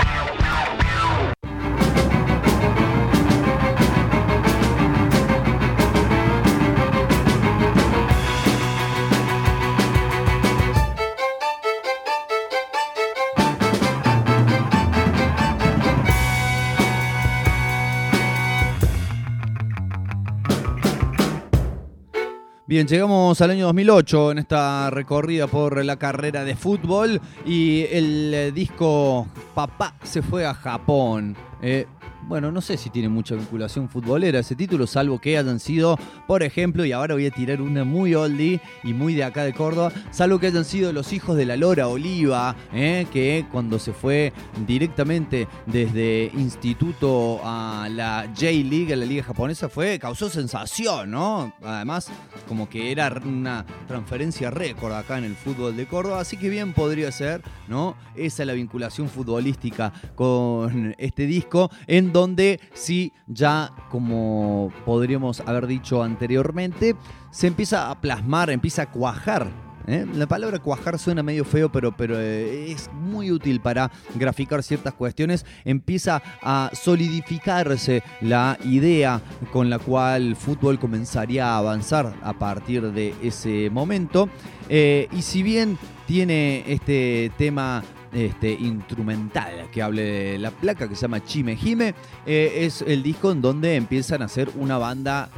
Bien, 22.76 22.88
llegamos 22.90 23.40
al 23.40 23.52
año 23.52 23.68
2008 23.68 24.32
en 24.34 24.40
esta 24.40 24.90
recorrida 24.90 25.48
por 25.48 25.86
la 25.86 25.96
carrera 25.96 26.44
de 26.44 26.58
fútbol 26.58 27.22
y 27.46 27.86
el 27.90 28.34
eh, 28.34 28.52
disco 28.52 29.28
Papá 29.54 29.96
se 30.04 30.22
fue 30.22 30.46
a 30.46 30.54
Japón. 30.54 31.38
Eh, 31.62 31.88
bueno, 32.28 32.52
no 32.52 32.62
sé 32.62 32.78
si 32.78 32.90
tiene 32.90 33.10
mucha 33.10 33.36
vinculación 33.36 33.88
futbolera 33.88 34.40
ese 34.40 34.56
título, 34.56 34.88
salvo 34.88 35.20
que 35.20 35.38
hayan 35.38 35.60
sido, 35.60 35.98
por 36.28 36.44
ejemplo, 36.44 36.84
y 36.86 36.92
ahora 36.92 37.14
voy 37.14 37.28
a 37.28 37.32
tirar 37.32 37.62
una 37.62 37.84
muy 37.84 38.16
oldie 38.16 38.62
y 38.84 38.94
muy 38.94 39.14
de 39.14 39.24
acá 39.24 39.44
de 39.44 39.54
Córdoba, 39.54 39.92
salvo 40.12 40.40
que 40.40 40.48
hayan 40.48 40.66
sido 40.66 40.92
los 40.92 41.14
hijos 41.14 41.38
de 41.38 41.46
la 41.46 41.56
Lora 41.56 41.88
Oliva, 41.88 42.56
eh, 42.74 43.06
que 43.12 43.46
cuando 43.52 43.78
se 43.78 43.94
fue 43.94 44.34
directamente 44.66 45.48
desde 45.68 46.32
instituto 46.34 47.40
a 47.44 47.88
la 47.92 48.26
J-League, 48.36 48.94
a 48.94 48.96
la 48.96 49.06
liga 49.06 49.24
japonesa, 49.24 49.70
fue, 49.70 50.00
causó 50.00 50.30
sensación, 50.30 51.12
¿no? 51.12 51.54
Además, 51.64 52.10
como 52.48 52.68
que 52.70 52.92
era 52.92 53.14
una 53.24 53.66
transferencia 53.88 54.50
récord 54.50 54.94
acá 54.94 55.18
en 55.18 55.26
el 55.26 55.36
fútbol 55.36 55.78
de 55.78 55.86
Córdoba, 55.86 56.22
así 56.22 56.38
que 56.38 56.50
bien 56.50 56.74
podría 56.74 57.12
ser, 57.12 57.42
¿no? 57.68 57.96
Esa 58.16 58.44
es 58.44 58.48
la 58.48 58.54
vinculación 58.54 59.10
futbolística 59.10 59.94
con 60.16 60.96
este 60.98 61.28
disco, 61.28 61.70
en 61.86 62.15
donde 62.16 62.62
sí 62.74 63.12
ya, 63.28 63.74
como 63.90 64.72
podríamos 64.86 65.42
haber 65.42 65.68
dicho 65.68 66.02
anteriormente, 66.02 66.96
se 67.30 67.48
empieza 67.48 67.92
a 67.92 68.00
plasmar, 68.00 68.50
empieza 68.50 68.84
a 68.84 68.92
cuajar 68.92 69.52
¿eh? 69.88 70.06
La 70.14 70.26
palabra 70.26 70.60
cuajar 70.60 70.98
suena 70.98 71.24
medio 71.24 71.44
feo, 71.44 71.70
pero, 71.70 71.92
pero 71.92 72.18
eh, 72.18 72.72
es 72.72 72.90
muy 72.94 73.32
útil 73.32 73.60
para 73.60 73.92
graficar 74.16 74.64
ciertas 74.64 74.94
cuestiones. 74.94 75.46
Empieza 75.66 76.22
a 76.42 76.72
solidificarse 76.74 78.02
la 78.22 78.58
idea 78.64 79.22
con 79.52 79.70
la 79.70 79.80
cual 79.80 80.28
el 80.28 80.36
fútbol 80.38 80.80
comenzaría 80.80 81.50
a 81.50 81.58
avanzar 81.58 82.14
a 82.24 82.34
partir 82.34 82.94
de 82.94 83.14
ese 83.22 83.70
momento. 83.70 84.30
Eh, 84.70 85.08
y 85.12 85.22
si 85.22 85.44
bien 85.44 85.78
tiene 86.08 86.64
este 86.68 87.32
tema 87.38 87.84
este, 88.14 88.52
instrumental 88.52 89.70
que 89.72 89.82
hable 89.82 90.04
de 90.04 90.40
la 90.40 90.52
placa 90.52 90.88
que 90.88 90.96
se 90.96 91.04
llama 91.04 91.24
Chime 91.24 91.56
Jime. 91.56 91.94
es 92.26 92.82
el 92.82 93.04
disco 93.04 93.32
en 93.32 93.42
donde 93.42 93.76
empiezan 93.76 94.22
a 94.22 94.26
hacer 94.26 94.50
una 94.56 94.78
banda 94.78 95.30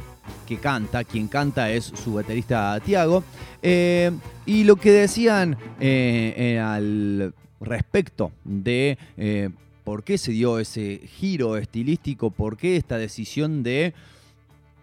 que 0.46 0.58
canta. 0.58 1.04
Quien 1.04 1.28
canta 1.28 1.70
es 1.70 1.84
su 1.84 2.14
baterista 2.14 2.78
Tiago. 2.80 3.24
y 3.62 4.64
lo 4.64 4.76
que 4.76 4.92
decían 4.92 5.56
al 6.60 7.34
respecto 7.60 8.32
de 8.44 8.98
por 9.88 10.04
qué 10.04 10.18
se 10.18 10.32
dio 10.32 10.58
ese 10.58 11.00
giro 11.18 11.56
estilístico, 11.56 12.30
por 12.30 12.58
qué 12.58 12.76
esta 12.76 12.98
decisión 12.98 13.62
de 13.62 13.94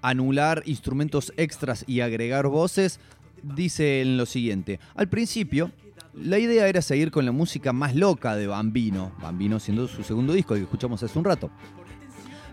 anular 0.01 0.63
instrumentos 0.65 1.31
extras 1.37 1.83
y 1.87 1.99
agregar 1.99 2.47
voces, 2.47 2.99
dicen 3.43 4.17
lo 4.17 4.25
siguiente. 4.25 4.79
Al 4.95 5.07
principio, 5.07 5.71
la 6.17 6.39
idea 6.39 6.67
era 6.67 6.81
seguir 6.81 7.11
con 7.11 7.25
la 7.25 7.31
música 7.31 7.73
más 7.73 7.95
loca 7.95 8.35
de 8.35 8.47
Bambino, 8.47 9.11
Bambino 9.21 9.59
siendo 9.59 9.87
su 9.87 10.03
segundo 10.03 10.33
disco 10.33 10.55
que 10.55 10.61
escuchamos 10.61 11.01
hace 11.03 11.17
un 11.19 11.25
rato. 11.25 11.49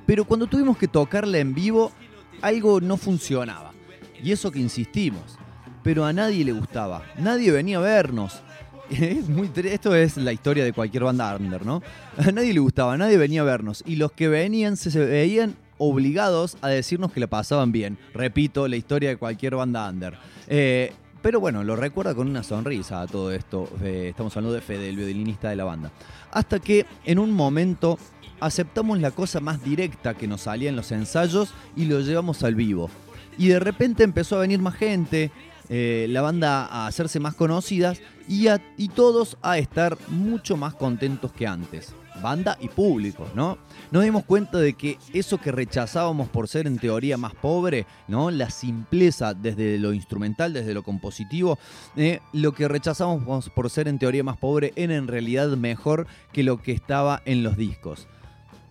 Pero 0.06 0.24
cuando 0.24 0.46
tuvimos 0.46 0.76
que 0.76 0.88
tocarla 0.88 1.38
en 1.38 1.54
vivo, 1.54 1.92
algo 2.40 2.80
no 2.80 2.96
funcionaba. 2.96 3.72
Y 4.22 4.32
eso 4.32 4.50
que 4.50 4.58
insistimos. 4.58 5.38
Pero 5.82 6.04
a 6.04 6.12
nadie 6.12 6.44
le 6.44 6.52
gustaba. 6.52 7.02
Nadie 7.18 7.50
venía 7.50 7.78
a 7.78 7.80
vernos. 7.80 8.42
Es 8.90 9.28
muy 9.28 9.50
esto 9.64 9.94
es 9.94 10.18
la 10.18 10.32
historia 10.32 10.64
de 10.64 10.74
cualquier 10.74 11.04
banda 11.04 11.34
under, 11.34 11.64
¿no? 11.64 11.82
A 12.18 12.30
nadie 12.30 12.52
le 12.52 12.60
gustaba, 12.60 12.98
nadie 12.98 13.16
venía 13.16 13.40
a 13.40 13.44
vernos. 13.44 13.82
Y 13.86 13.96
los 13.96 14.12
que 14.12 14.28
venían 14.28 14.76
se 14.76 14.98
veían 14.98 15.56
obligados 15.78 16.58
a 16.60 16.68
decirnos 16.68 17.10
que 17.12 17.20
la 17.20 17.26
pasaban 17.26 17.72
bien. 17.72 17.96
Repito, 18.12 18.68
la 18.68 18.76
historia 18.76 19.08
de 19.08 19.16
cualquier 19.16 19.56
banda 19.56 19.88
under. 19.88 20.18
Eh, 20.46 20.92
pero 21.22 21.40
bueno, 21.40 21.62
lo 21.62 21.76
recuerda 21.76 22.14
con 22.14 22.28
una 22.28 22.42
sonrisa 22.42 23.00
a 23.00 23.06
todo 23.06 23.32
esto. 23.32 23.68
Estamos 23.82 24.36
hablando 24.36 24.54
de 24.54 24.60
Fede, 24.60 24.88
el 24.88 24.96
violinista 24.96 25.48
de 25.48 25.56
la 25.56 25.64
banda. 25.64 25.90
Hasta 26.32 26.58
que 26.58 26.84
en 27.04 27.18
un 27.18 27.30
momento 27.30 27.98
aceptamos 28.40 28.98
la 29.00 29.12
cosa 29.12 29.40
más 29.40 29.62
directa 29.62 30.14
que 30.14 30.26
nos 30.26 30.42
salía 30.42 30.68
en 30.68 30.76
los 30.76 30.90
ensayos 30.90 31.54
y 31.76 31.84
lo 31.84 32.00
llevamos 32.00 32.42
al 32.42 32.56
vivo. 32.56 32.90
Y 33.38 33.48
de 33.48 33.60
repente 33.60 34.02
empezó 34.02 34.36
a 34.36 34.40
venir 34.40 34.60
más 34.60 34.74
gente, 34.74 35.30
eh, 35.68 36.06
la 36.10 36.22
banda 36.22 36.66
a 36.66 36.86
hacerse 36.86 37.20
más 37.20 37.34
conocidas 37.34 38.00
y, 38.28 38.48
y 38.76 38.88
todos 38.88 39.38
a 39.42 39.58
estar 39.58 39.96
mucho 40.08 40.56
más 40.56 40.74
contentos 40.74 41.32
que 41.32 41.46
antes 41.46 41.94
banda 42.20 42.56
y 42.60 42.68
público, 42.68 43.28
¿no? 43.34 43.58
Nos 43.92 44.04
dimos 44.04 44.24
cuenta 44.24 44.56
de 44.56 44.72
que 44.72 44.96
eso 45.12 45.36
que 45.36 45.52
rechazábamos 45.52 46.30
por 46.30 46.48
ser 46.48 46.66
en 46.66 46.78
teoría 46.78 47.18
más 47.18 47.34
pobre, 47.34 47.84
¿no? 48.08 48.30
La 48.30 48.48
simpleza 48.48 49.34
desde 49.34 49.78
lo 49.78 49.92
instrumental, 49.92 50.54
desde 50.54 50.72
lo 50.72 50.82
compositivo, 50.82 51.58
eh, 51.96 52.20
lo 52.32 52.52
que 52.52 52.68
rechazamos 52.68 53.50
por 53.50 53.68
ser 53.68 53.88
en 53.88 53.98
teoría 53.98 54.24
más 54.24 54.38
pobre 54.38 54.72
era 54.76 54.96
en 54.96 55.08
realidad 55.08 55.48
mejor 55.58 56.06
que 56.32 56.42
lo 56.42 56.62
que 56.62 56.72
estaba 56.72 57.20
en 57.26 57.42
los 57.42 57.58
discos. 57.58 58.08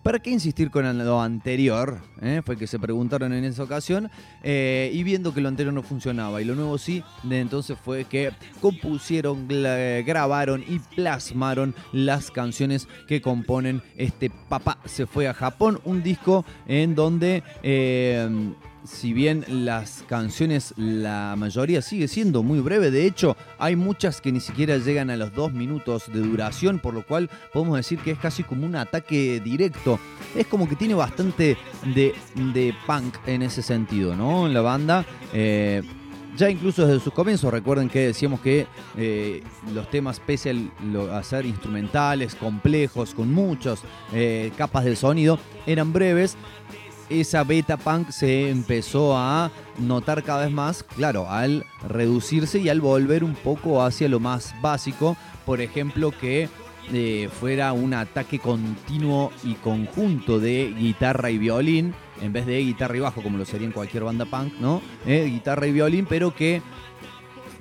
¿Para 0.02 0.18
qué 0.18 0.30
insistir 0.30 0.70
con 0.70 0.98
lo 0.98 1.20
anterior? 1.20 2.00
¿Eh? 2.20 2.42
Fue 2.44 2.56
que 2.56 2.66
se 2.66 2.80
preguntaron 2.80 3.32
en 3.32 3.44
esa 3.44 3.62
ocasión 3.62 4.10
eh, 4.42 4.90
y 4.92 5.04
viendo 5.04 5.32
que 5.32 5.40
lo 5.40 5.48
anterior 5.48 5.72
no 5.72 5.82
funcionaba 5.84 6.42
y 6.42 6.44
lo 6.44 6.56
nuevo 6.56 6.76
sí, 6.76 7.04
de 7.22 7.38
entonces 7.38 7.78
fue 7.82 8.04
que 8.06 8.32
compusieron, 8.60 9.46
grabaron 9.48 10.64
y 10.66 10.80
plasmaron 10.80 11.76
las 11.92 12.32
canciones 12.32 12.88
que 13.06 13.22
componen 13.22 13.80
este 13.96 14.30
Papá 14.48 14.78
se 14.84 15.06
fue 15.06 15.28
a 15.28 15.34
Japón, 15.34 15.80
un 15.84 16.02
disco 16.02 16.44
en 16.66 16.94
donde... 16.96 17.42
eh, 17.62 18.52
si 18.84 19.12
bien 19.12 19.44
las 19.48 20.04
canciones, 20.08 20.74
la 20.76 21.34
mayoría 21.36 21.82
sigue 21.82 22.08
siendo 22.08 22.42
muy 22.42 22.60
breve, 22.60 22.90
de 22.90 23.06
hecho 23.06 23.36
hay 23.58 23.76
muchas 23.76 24.20
que 24.20 24.32
ni 24.32 24.40
siquiera 24.40 24.76
llegan 24.78 25.10
a 25.10 25.16
los 25.16 25.32
dos 25.34 25.52
minutos 25.52 26.04
de 26.12 26.20
duración, 26.20 26.78
por 26.78 26.94
lo 26.94 27.06
cual 27.06 27.30
podemos 27.52 27.76
decir 27.76 27.98
que 28.00 28.10
es 28.10 28.18
casi 28.18 28.42
como 28.42 28.66
un 28.66 28.74
ataque 28.76 29.40
directo. 29.40 29.98
Es 30.36 30.46
como 30.46 30.68
que 30.68 30.76
tiene 30.76 30.94
bastante 30.94 31.56
de, 31.94 32.14
de 32.52 32.74
punk 32.86 33.16
en 33.26 33.42
ese 33.42 33.62
sentido, 33.62 34.16
¿no? 34.16 34.48
La 34.48 34.60
banda... 34.62 35.04
eh, 35.32 35.82
ya 36.34 36.48
incluso 36.48 36.86
desde 36.86 37.04
sus 37.04 37.12
comienzos, 37.12 37.52
recuerden 37.52 37.90
que 37.90 38.06
decíamos 38.06 38.40
que 38.40 38.66
eh, 38.96 39.42
los 39.74 39.90
temas, 39.90 40.18
pese 40.18 40.48
a, 40.48 40.54
lo- 40.82 41.14
a 41.14 41.22
ser 41.22 41.44
instrumentales, 41.44 42.34
complejos, 42.34 43.12
con 43.12 43.30
muchas 43.30 43.80
capas 44.56 44.86
de 44.86 44.96
sonido, 44.96 45.38
eran 45.66 45.92
breves 45.92 46.38
esa 47.20 47.44
beta 47.44 47.76
punk 47.76 48.10
se 48.10 48.50
empezó 48.50 49.16
a 49.16 49.50
notar 49.78 50.22
cada 50.22 50.44
vez 50.44 50.52
más, 50.52 50.82
claro, 50.82 51.28
al 51.28 51.64
reducirse 51.88 52.58
y 52.58 52.68
al 52.68 52.80
volver 52.80 53.24
un 53.24 53.34
poco 53.34 53.82
hacia 53.82 54.08
lo 54.08 54.20
más 54.20 54.54
básico. 54.60 55.16
Por 55.44 55.60
ejemplo, 55.60 56.12
que 56.12 56.48
eh, 56.92 57.28
fuera 57.40 57.72
un 57.72 57.94
ataque 57.94 58.38
continuo 58.38 59.30
y 59.44 59.54
conjunto 59.54 60.40
de 60.40 60.74
guitarra 60.76 61.30
y 61.30 61.38
violín, 61.38 61.94
en 62.20 62.32
vez 62.32 62.46
de 62.46 62.58
guitarra 62.58 62.96
y 62.96 63.00
bajo, 63.00 63.22
como 63.22 63.38
lo 63.38 63.44
sería 63.44 63.66
en 63.66 63.72
cualquier 63.72 64.04
banda 64.04 64.24
punk, 64.24 64.54
¿no? 64.60 64.82
Eh, 65.06 65.24
guitarra 65.30 65.66
y 65.66 65.72
violín, 65.72 66.06
pero 66.08 66.34
que 66.34 66.60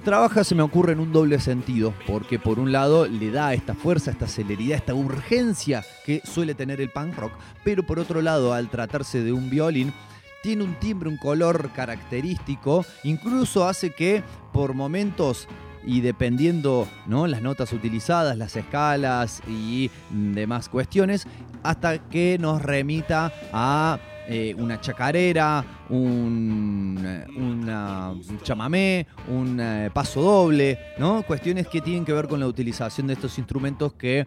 trabaja, 0.02 0.44
se 0.44 0.56
me 0.56 0.64
ocurre, 0.64 0.94
en 0.94 1.00
un 1.00 1.14
doble 1.14 1.40
sentido, 1.40 1.94
porque 2.08 2.40
por 2.40 2.60
un 2.60 2.72
lado 2.72 3.08
le 3.08 3.32
da 3.32 3.54
esta 3.54 3.74
fuerza, 3.74 4.12
esta 4.12 4.28
celeridad, 4.28 4.78
esta 4.78 4.94
urgencia 4.94 5.84
que 6.06 6.22
suele 6.24 6.56
tener 6.56 6.82
el 6.82 6.90
punk 6.90 7.16
rock, 7.18 7.34
pero 7.64 7.84
por 7.84 8.00
otro 8.00 8.22
lado, 8.22 8.54
al 8.54 8.70
tratarse 8.70 9.24
de 9.24 9.32
un 9.32 9.50
violín, 9.50 9.94
tiene 10.42 10.64
un 10.64 10.76
timbre, 10.76 11.10
un 11.10 11.18
color 11.18 11.72
característico, 11.74 12.86
incluso 13.04 13.68
hace 13.68 13.92
que 13.92 14.24
por 14.52 14.74
momentos 14.74 15.48
y 15.84 16.02
dependiendo 16.02 16.88
¿no? 17.08 17.28
las 17.28 17.42
notas 17.42 17.74
utilizadas, 17.74 18.38
las 18.38 18.56
escalas 18.56 19.42
y 19.48 19.90
demás 20.10 20.70
cuestiones, 20.70 21.28
hasta 21.64 22.00
que 22.10 22.38
nos 22.40 22.62
remita 22.62 23.32
a 23.54 24.00
eh, 24.28 24.56
una 24.58 24.80
chacarera, 24.80 25.64
un, 25.90 26.98
eh, 27.06 27.26
una- 27.38 28.12
un 28.12 28.40
chamamé, 28.44 29.08
un 29.28 29.60
eh, 29.60 29.90
paso 29.94 30.22
doble, 30.22 30.80
¿no? 30.98 31.24
Cuestiones 31.24 31.68
que 31.68 31.82
tienen 31.82 32.06
que 32.06 32.14
ver 32.14 32.28
con 32.28 32.40
la 32.40 32.48
utilización 32.48 33.08
de 33.08 33.14
estos 33.14 33.38
instrumentos 33.38 33.94
que 33.94 34.26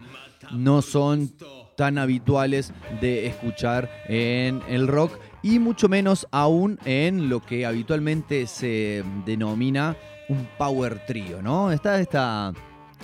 no 0.51 0.81
son 0.81 1.31
tan 1.75 1.97
habituales 1.97 2.71
de 3.01 3.27
escuchar 3.27 3.89
en 4.07 4.61
el 4.69 4.87
rock 4.87 5.11
y 5.43 5.59
mucho 5.59 5.89
menos 5.89 6.27
aún 6.31 6.79
en 6.85 7.29
lo 7.29 7.41
que 7.41 7.65
habitualmente 7.65 8.47
se 8.47 9.03
denomina 9.25 9.95
un 10.29 10.47
power 10.57 11.05
trio, 11.05 11.41
¿no? 11.41 11.71
Está 11.71 11.99
esta, 11.99 12.53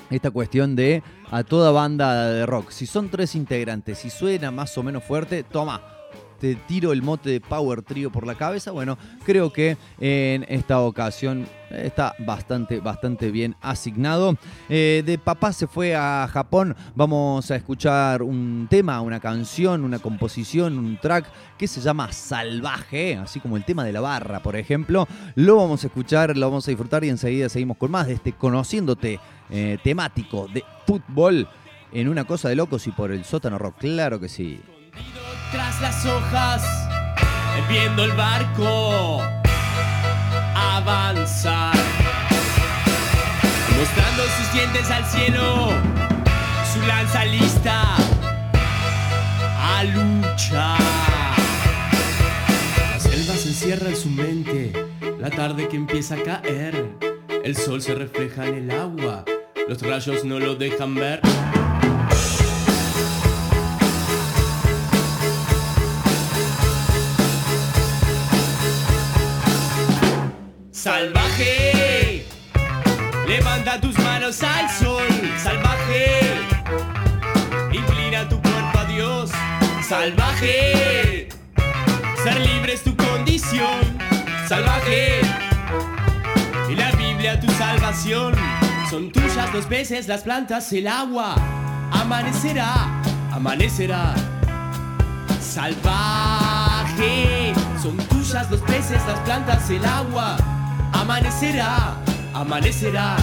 esta 0.09 0.31
cuestión 0.31 0.75
de 0.75 1.03
a 1.29 1.43
toda 1.43 1.71
banda 1.71 2.29
de 2.31 2.45
rock, 2.45 2.71
si 2.71 2.85
son 2.85 3.09
tres 3.09 3.35
integrantes, 3.35 3.99
si 3.99 4.09
suena 4.09 4.51
más 4.51 4.77
o 4.77 4.83
menos 4.83 5.03
fuerte, 5.03 5.43
toma, 5.43 5.81
te 6.41 6.55
tiro 6.55 6.91
el 6.91 7.03
mote 7.03 7.29
de 7.29 7.39
Power 7.39 7.83
Trio 7.83 8.11
por 8.11 8.25
la 8.25 8.33
cabeza. 8.33 8.71
Bueno, 8.71 8.97
creo 9.23 9.53
que 9.53 9.77
en 9.99 10.43
esta 10.49 10.81
ocasión 10.81 11.45
está 11.69 12.15
bastante, 12.17 12.79
bastante 12.79 13.29
bien 13.29 13.55
asignado. 13.61 14.35
Eh, 14.67 15.03
de 15.05 15.19
papá 15.19 15.53
se 15.53 15.67
fue 15.67 15.95
a 15.95 16.27
Japón. 16.33 16.75
Vamos 16.95 17.51
a 17.51 17.55
escuchar 17.55 18.23
un 18.23 18.65
tema, 18.71 19.01
una 19.01 19.19
canción, 19.19 19.83
una 19.83 19.99
composición, 19.99 20.79
un 20.79 20.97
track 20.99 21.27
que 21.59 21.67
se 21.67 21.79
llama 21.79 22.11
Salvaje, 22.11 23.17
así 23.17 23.39
como 23.39 23.55
el 23.55 23.63
tema 23.63 23.85
de 23.85 23.93
la 23.93 24.01
barra, 24.01 24.41
por 24.41 24.55
ejemplo. 24.55 25.07
Lo 25.35 25.57
vamos 25.57 25.83
a 25.83 25.87
escuchar, 25.87 26.35
lo 26.35 26.47
vamos 26.49 26.67
a 26.67 26.71
disfrutar 26.71 27.03
y 27.03 27.09
enseguida 27.09 27.49
seguimos 27.49 27.77
con 27.77 27.91
más 27.91 28.07
de 28.07 28.13
este 28.13 28.33
Conociéndote 28.33 29.19
eh, 29.51 29.77
temático 29.83 30.47
de 30.51 30.63
fútbol 30.87 31.47
en 31.91 32.09
una 32.09 32.23
cosa 32.23 32.49
de 32.49 32.55
locos 32.55 32.87
y 32.87 32.91
por 32.91 33.11
el 33.11 33.25
sótano 33.25 33.59
rock. 33.59 33.75
Claro 33.77 34.19
que 34.19 34.27
sí. 34.27 34.59
Tras 35.51 35.81
las 35.81 36.05
hojas, 36.05 36.63
viendo 37.67 38.05
el 38.05 38.13
barco 38.13 39.21
avanzar, 40.55 41.75
mostrando 43.77 44.23
sus 44.37 44.53
dientes 44.53 44.89
al 44.89 45.05
cielo, 45.05 45.73
su 46.73 46.79
lanza 46.87 47.25
lista 47.25 47.83
a 49.59 49.83
luchar. 49.83 50.79
La 52.93 52.99
selva 52.99 53.33
se 53.35 53.49
encierra 53.49 53.89
en 53.89 53.97
su 53.97 54.09
mente, 54.09 54.71
la 55.19 55.29
tarde 55.29 55.67
que 55.67 55.75
empieza 55.75 56.15
a 56.15 56.23
caer, 56.23 56.95
el 57.43 57.57
sol 57.57 57.81
se 57.81 57.93
refleja 57.93 58.47
en 58.47 58.55
el 58.55 58.71
agua, 58.71 59.25
los 59.67 59.81
rayos 59.81 60.23
no 60.23 60.39
lo 60.39 60.55
dejan 60.55 60.95
ver. 60.95 61.21
Salvaje, 70.81 72.25
levanta 73.27 73.79
tus 73.79 73.95
manos 73.99 74.41
al 74.41 74.67
sol. 74.67 75.07
Salvaje, 75.37 76.21
inclina 77.71 78.27
tu 78.27 78.41
cuerpo 78.41 78.79
a 78.79 78.85
Dios. 78.85 79.29
Salvaje, 79.87 81.29
ser 82.23 82.39
libre 82.39 82.73
es 82.73 82.81
tu 82.81 82.97
condición. 82.97 83.95
Salvaje, 84.47 85.21
y 86.67 86.73
la 86.73 86.91
Biblia 86.93 87.39
tu 87.39 87.51
salvación. 87.51 88.33
Son 88.89 89.11
tuyas 89.11 89.53
los 89.53 89.67
peces, 89.67 90.07
las 90.07 90.23
plantas, 90.23 90.73
el 90.73 90.87
agua. 90.87 91.35
Amanecerá, 91.91 92.73
amanecerá. 93.31 94.15
Salvaje, 95.39 95.93
son 97.79 97.97
tuyas 97.97 98.49
los 98.49 98.61
peces, 98.61 98.99
las 99.05 99.19
plantas, 99.19 99.69
el 99.69 99.85
agua. 99.85 100.37
Amanecerá, 101.01 101.95
amanecerá. 102.31 103.15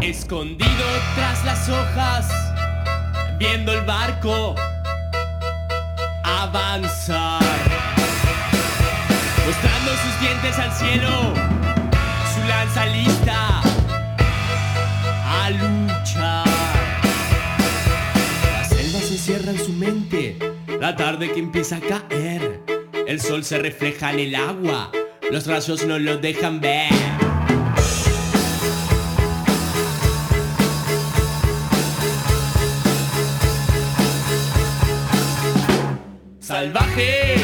Escondido 0.00 0.66
tras 1.14 1.44
las 1.44 1.68
hojas, 1.68 2.28
viendo 3.38 3.72
el 3.72 3.82
barco 3.82 4.56
avanzar, 6.54 7.42
mostrando 9.44 9.90
sus 9.90 10.20
dientes 10.20 10.58
al 10.58 10.72
cielo, 10.72 11.34
su 12.32 12.48
lanza 12.48 12.86
lista 12.86 13.60
a 15.26 15.50
luchar. 15.50 16.46
La 18.52 18.64
selva 18.64 19.00
se 19.00 19.18
cierra 19.18 19.50
en 19.50 19.58
su 19.58 19.72
mente, 19.72 20.38
la 20.80 20.94
tarde 20.94 21.32
que 21.32 21.40
empieza 21.40 21.76
a 21.76 21.80
caer, 21.80 22.60
el 23.08 23.20
sol 23.20 23.42
se 23.42 23.58
refleja 23.58 24.12
en 24.12 24.20
el 24.20 24.34
agua, 24.36 24.92
los 25.32 25.48
rayos 25.48 25.84
no 25.84 25.98
lo 25.98 26.18
dejan 26.18 26.60
ver. 26.60 27.23
Salvaje, 36.64 37.36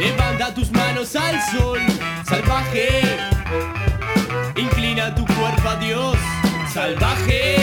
levanta 0.00 0.54
tus 0.54 0.72
manos 0.72 1.14
al 1.14 1.38
sol. 1.52 1.78
Salvaje, 2.26 3.02
inclina 4.56 5.14
tu 5.14 5.26
cuerpo 5.26 5.68
a 5.68 5.76
Dios. 5.76 6.16
Salvaje, 6.72 7.56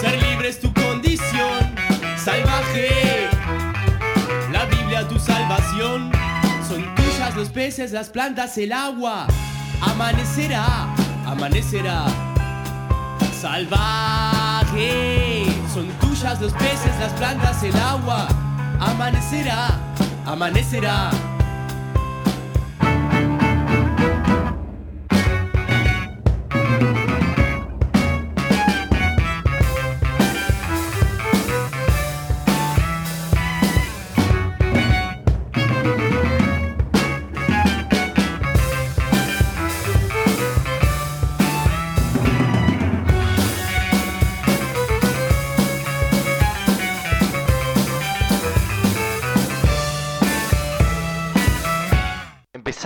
ser 0.00 0.22
libre 0.22 0.48
es 0.48 0.58
tu 0.58 0.72
condición. 0.72 1.74
Salvaje, 2.16 3.28
la 4.50 4.64
Biblia 4.64 5.06
tu 5.06 5.18
salvación. 5.18 6.10
Son 6.66 6.82
los 7.36 7.50
peces, 7.50 7.92
las 7.92 8.08
plantas, 8.08 8.56
el 8.56 8.72
agua. 8.72 9.26
Amanecerá, 9.82 10.86
amanecerá. 11.26 12.06
salvaje. 13.38 15.44
Son 15.74 15.86
tuyas 16.00 16.40
los 16.40 16.54
peces, 16.54 16.98
las 16.98 17.12
plantas, 17.12 17.62
el 17.64 17.76
agua. 17.76 18.28
Amanecerá, 18.84 19.78
amanecerá. 20.26 21.31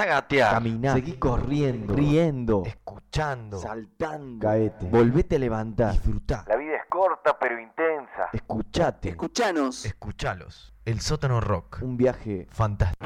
A 0.07 0.15
gatear. 0.15 0.53
Caminá. 0.55 0.93
Seguí 0.95 1.15
corriendo. 1.15 1.95
riendo, 1.95 2.63
Escuchando. 2.67 3.59
saltando, 3.59 4.47
Caete. 4.47 4.89
volvete 4.89 5.37
a 5.37 5.39
levantar, 5.39 5.93
Disfrutá. 5.93 6.45
La 6.49 6.57
vida 6.57 6.77
es 6.77 6.85
corta 6.89 7.39
pero 7.39 7.61
intensa. 7.61 8.29
escuchate, 8.33 9.11
Escuchanos. 9.11 9.85
Escuchalos. 9.85 10.73
El 10.85 11.01
sótano 11.01 11.41
rock. 11.41 11.81
un 11.83 11.97
viaje 11.97 12.47
Fantástico. 12.51 13.05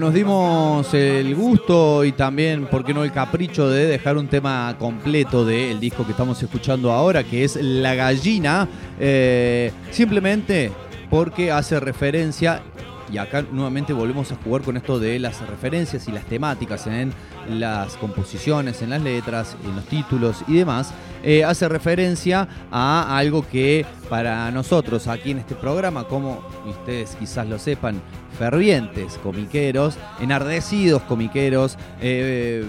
Nos 0.00 0.12
dimos 0.12 0.92
el 0.92 1.34
gusto 1.34 2.04
y 2.04 2.12
también, 2.12 2.66
¿por 2.66 2.84
qué 2.84 2.92
no 2.92 3.02
el 3.02 3.12
capricho 3.12 3.70
de 3.70 3.86
dejar 3.86 4.18
un 4.18 4.28
tema 4.28 4.76
completo 4.78 5.44
del 5.44 5.80
disco 5.80 6.04
que 6.04 6.10
estamos 6.10 6.42
escuchando 6.42 6.92
ahora, 6.92 7.24
que 7.24 7.44
es 7.44 7.56
La 7.56 7.94
Gallina, 7.94 8.68
eh, 9.00 9.72
simplemente 9.90 10.70
porque 11.08 11.50
hace 11.50 11.80
referencia, 11.80 12.62
y 13.12 13.18
acá 13.18 13.42
nuevamente 13.50 13.92
volvemos 13.92 14.32
a 14.32 14.36
jugar 14.36 14.62
con 14.62 14.76
esto 14.76 14.98
de 14.98 15.18
las 15.18 15.46
referencias 15.46 16.08
y 16.08 16.12
las 16.12 16.24
temáticas 16.24 16.86
en 16.86 17.12
las 17.48 17.96
composiciones, 17.96 18.82
en 18.82 18.90
las 18.90 19.02
letras, 19.02 19.56
en 19.64 19.76
los 19.76 19.84
títulos 19.84 20.42
y 20.48 20.54
demás, 20.54 20.92
eh, 21.22 21.44
hace 21.44 21.68
referencia 21.68 22.48
a 22.70 23.16
algo 23.16 23.46
que 23.46 23.84
para 24.08 24.50
nosotros 24.50 25.08
aquí 25.08 25.30
en 25.30 25.38
este 25.38 25.54
programa, 25.54 26.04
como 26.04 26.42
ustedes 26.66 27.16
quizás 27.16 27.46
lo 27.48 27.58
sepan, 27.58 28.00
fervientes 28.38 29.18
comiqueros, 29.22 29.96
enardecidos 30.20 31.02
comiqueros, 31.02 31.76
eh, 32.00 32.64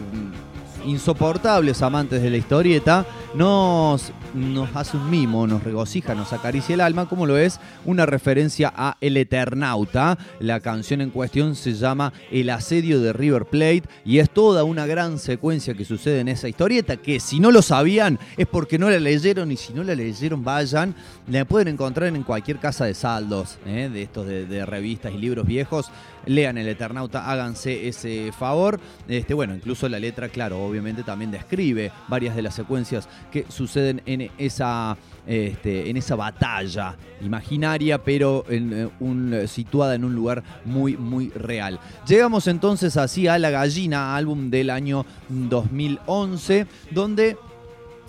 insoportables 0.86 1.82
amantes 1.82 2.22
de 2.22 2.30
la 2.30 2.38
historieta, 2.38 3.06
nos, 3.36 4.12
nos 4.34 4.76
hace 4.76 4.98
un 4.98 5.10
mimo, 5.10 5.48
nos 5.48 5.64
regocija, 5.64 6.16
nos 6.16 6.34
acaricia 6.34 6.76
el 6.76 6.82
alma, 6.82 7.08
como 7.08 7.26
lo 7.26 7.38
es 7.38 7.60
una 7.86 8.06
referencia 8.06 8.74
a 8.76 8.98
El 9.02 9.18
Eternauta. 9.18 10.18
La 10.40 10.60
canción 10.60 11.02
en 11.02 11.10
cuestión 11.10 11.56
se 11.56 11.74
llama 11.74 12.14
El 12.32 12.50
asedio 12.50 13.00
de 13.00 13.14
River 13.14 13.46
Plate 13.46 13.84
y 14.06 14.20
es 14.20 14.30
toda 14.30 14.64
una 14.64 14.86
gran 14.86 15.20
secuencia 15.20 15.74
que 15.74 15.86
sucede 15.86 16.20
en 16.20 16.28
esa 16.28 16.48
historieta, 16.48 16.98
que 16.98 17.20
si 17.20 17.40
no 17.40 17.52
lo 17.52 17.62
sabían 17.62 18.20
es 18.38 18.48
porque 18.48 18.78
no 18.78 18.90
la 18.90 19.00
leyeron 19.00 19.52
y 19.52 19.58
si 19.58 19.74
no 19.74 19.84
la 19.84 19.96
leyeron 19.96 20.44
vayan, 20.44 20.96
la 21.28 21.46
pueden 21.46 21.70
encontrar 21.70 22.16
en 22.16 22.24
cualquier 22.24 22.60
casa 22.60 22.86
de 22.86 22.94
saldos, 22.94 23.58
¿eh? 23.66 23.90
de 23.92 24.02
estos 24.02 24.28
de, 24.28 24.46
de 24.46 24.66
revistas 24.66 25.14
y 25.14 25.18
libros 25.18 25.46
viejos. 25.46 25.92
Lean 26.28 26.58
El 26.58 26.68
Eternauta, 26.68 27.30
háganse 27.32 27.88
ese 27.88 28.32
favor. 28.38 28.80
Este, 29.08 29.34
bueno, 29.34 29.56
incluso 29.56 29.88
la 29.90 30.00
letra, 30.00 30.30
claro, 30.30 30.64
obviamente 30.64 31.04
también 31.04 31.32
describe 31.32 31.92
varias 32.08 32.36
de 32.36 32.42
las 32.42 32.56
secuencias 32.56 33.08
que 33.32 33.46
suceden 33.50 34.02
en 34.06 34.17
esa, 34.38 34.98
este, 35.26 35.90
en 35.90 35.98
esa 35.98 36.16
batalla 36.16 36.96
imaginaria, 37.22 38.04
pero 38.04 38.46
en, 38.50 38.90
eh, 39.34 39.48
situada 39.48 39.96
en 39.96 40.04
un 40.04 40.16
lugar 40.16 40.44
muy, 40.66 40.98
muy 40.98 41.30
real. 41.30 41.80
Llegamos 42.08 42.48
entonces 42.48 42.98
así 42.98 43.28
a 43.28 43.38
La 43.38 43.50
Gallina, 43.50 44.16
álbum 44.16 44.50
del 44.50 44.70
año 44.70 45.06
2011, 45.30 46.68
donde 46.92 47.38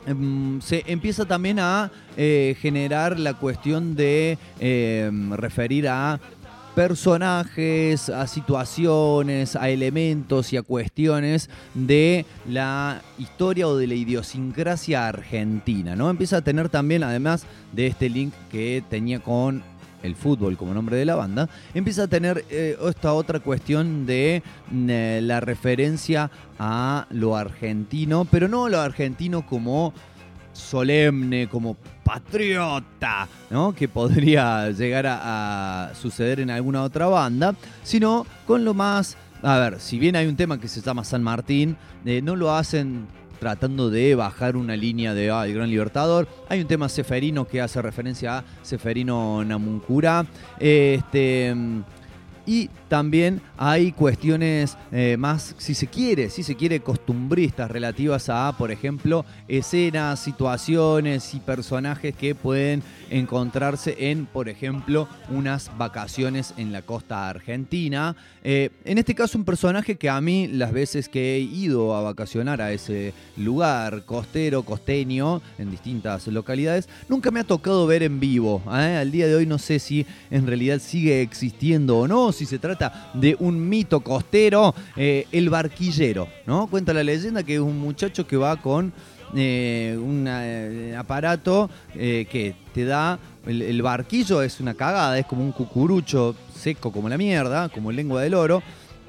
em, 0.06 0.60
se 0.60 0.84
empieza 0.86 1.24
también 1.24 1.58
a 1.58 1.90
eh, 2.16 2.56
generar 2.60 3.18
la 3.18 3.34
cuestión 3.34 3.94
de 3.94 4.38
em, 4.60 5.32
referir 5.32 5.88
a 5.88 6.20
personajes, 6.78 8.08
a 8.08 8.28
situaciones, 8.28 9.56
a 9.56 9.68
elementos 9.68 10.52
y 10.52 10.56
a 10.56 10.62
cuestiones 10.62 11.50
de 11.74 12.24
la 12.48 13.02
historia 13.18 13.66
o 13.66 13.76
de 13.76 13.88
la 13.88 13.94
idiosincrasia 13.94 15.08
argentina, 15.08 15.96
¿no? 15.96 16.08
Empieza 16.08 16.36
a 16.36 16.42
tener 16.42 16.68
también, 16.68 17.02
además 17.02 17.46
de 17.72 17.88
este 17.88 18.08
link 18.08 18.32
que 18.52 18.84
tenía 18.88 19.18
con 19.18 19.64
el 20.04 20.14
fútbol 20.14 20.56
como 20.56 20.72
nombre 20.72 20.96
de 20.96 21.04
la 21.04 21.16
banda, 21.16 21.48
empieza 21.74 22.04
a 22.04 22.06
tener 22.06 22.44
eh, 22.48 22.78
esta 22.88 23.12
otra 23.12 23.40
cuestión 23.40 24.06
de 24.06 24.44
mm, 24.70 24.88
eh, 24.88 25.20
la 25.20 25.40
referencia 25.40 26.30
a 26.60 27.08
lo 27.10 27.34
argentino, 27.34 28.24
pero 28.24 28.46
no 28.46 28.68
lo 28.68 28.78
argentino 28.78 29.44
como 29.44 29.92
solemne, 30.58 31.48
como 31.48 31.76
patriota, 32.04 33.28
¿no? 33.50 33.74
Que 33.74 33.88
podría 33.88 34.70
llegar 34.70 35.06
a, 35.06 35.92
suceder 36.00 36.40
en 36.40 36.50
alguna 36.50 36.82
otra 36.82 37.06
banda, 37.06 37.54
sino 37.82 38.26
con 38.46 38.64
lo 38.64 38.74
más. 38.74 39.16
A 39.42 39.58
ver, 39.58 39.80
si 39.80 39.98
bien 39.98 40.16
hay 40.16 40.26
un 40.26 40.36
tema 40.36 40.58
que 40.58 40.68
se 40.68 40.80
llama 40.80 41.04
San 41.04 41.22
Martín, 41.22 41.76
eh, 42.04 42.20
no 42.22 42.34
lo 42.34 42.54
hacen 42.54 43.06
tratando 43.38 43.88
de 43.88 44.14
bajar 44.14 44.56
una 44.56 44.76
línea 44.76 45.14
de 45.14 45.28
el 45.28 45.54
Gran 45.54 45.70
Libertador. 45.70 46.26
Hay 46.48 46.60
un 46.60 46.66
tema 46.66 46.88
seferino 46.88 47.46
que 47.46 47.60
hace 47.60 47.80
referencia 47.80 48.38
a 48.38 48.44
Seferino 48.62 49.44
Namuncurá. 49.44 50.26
Este, 50.58 51.54
y 52.46 52.70
también 52.88 53.40
hay 53.56 53.92
cuestiones 53.92 54.76
eh, 54.92 55.16
más, 55.18 55.54
si 55.58 55.74
se 55.74 55.86
quiere, 55.86 56.30
si 56.30 56.42
se 56.42 56.56
quiere, 56.56 56.80
costumbristas 56.80 57.70
relativas 57.70 58.28
a, 58.28 58.54
por 58.56 58.70
ejemplo, 58.70 59.24
escenas, 59.46 60.20
situaciones 60.20 61.34
y 61.34 61.40
personajes 61.40 62.16
que 62.16 62.34
pueden 62.34 62.82
encontrarse 63.10 64.10
en, 64.10 64.26
por 64.26 64.48
ejemplo, 64.48 65.08
unas 65.30 65.70
vacaciones 65.76 66.54
en 66.56 66.72
la 66.72 66.82
costa 66.82 67.28
argentina. 67.28 68.16
Eh, 68.42 68.70
en 68.84 68.98
este 68.98 69.14
caso, 69.14 69.36
un 69.36 69.44
personaje 69.44 69.96
que 69.96 70.08
a 70.08 70.20
mí, 70.20 70.48
las 70.48 70.72
veces 70.72 71.08
que 71.08 71.36
he 71.36 71.40
ido 71.40 71.94
a 71.94 72.00
vacacionar 72.00 72.62
a 72.62 72.72
ese 72.72 73.12
lugar 73.36 74.04
costero, 74.04 74.62
costeño, 74.62 75.42
en 75.58 75.70
distintas 75.70 76.26
localidades, 76.28 76.88
nunca 77.08 77.30
me 77.30 77.40
ha 77.40 77.44
tocado 77.44 77.86
ver 77.86 78.02
en 78.02 78.20
vivo. 78.20 78.62
¿eh? 78.66 78.96
Al 79.00 79.10
día 79.10 79.26
de 79.26 79.34
hoy 79.34 79.46
no 79.46 79.58
sé 79.58 79.78
si 79.78 80.06
en 80.30 80.46
realidad 80.46 80.80
sigue 80.80 81.20
existiendo 81.20 81.98
o 81.98 82.08
no, 82.08 82.32
si 82.32 82.46
se 82.46 82.58
trata 82.58 82.77
de 83.14 83.36
un 83.38 83.68
mito 83.68 84.00
costero, 84.00 84.74
eh, 84.96 85.26
el 85.32 85.50
barquillero, 85.50 86.28
¿no? 86.46 86.66
Cuenta 86.66 86.92
la 86.92 87.02
leyenda 87.02 87.42
que 87.42 87.54
es 87.54 87.60
un 87.60 87.78
muchacho 87.78 88.26
que 88.26 88.36
va 88.36 88.56
con 88.56 88.92
eh, 89.34 89.98
un 90.00 90.26
eh, 90.28 90.94
aparato 90.96 91.68
que 91.92 92.54
te 92.72 92.84
da. 92.84 93.18
El, 93.46 93.62
el 93.62 93.82
barquillo 93.82 94.42
es 94.42 94.60
una 94.60 94.74
cagada, 94.74 95.18
es 95.18 95.26
como 95.26 95.42
un 95.42 95.52
cucurucho 95.52 96.34
seco 96.54 96.92
como 96.92 97.08
la 97.08 97.16
mierda, 97.16 97.68
como 97.68 97.92
lengua 97.92 98.22
del 98.22 98.34
oro. 98.34 98.62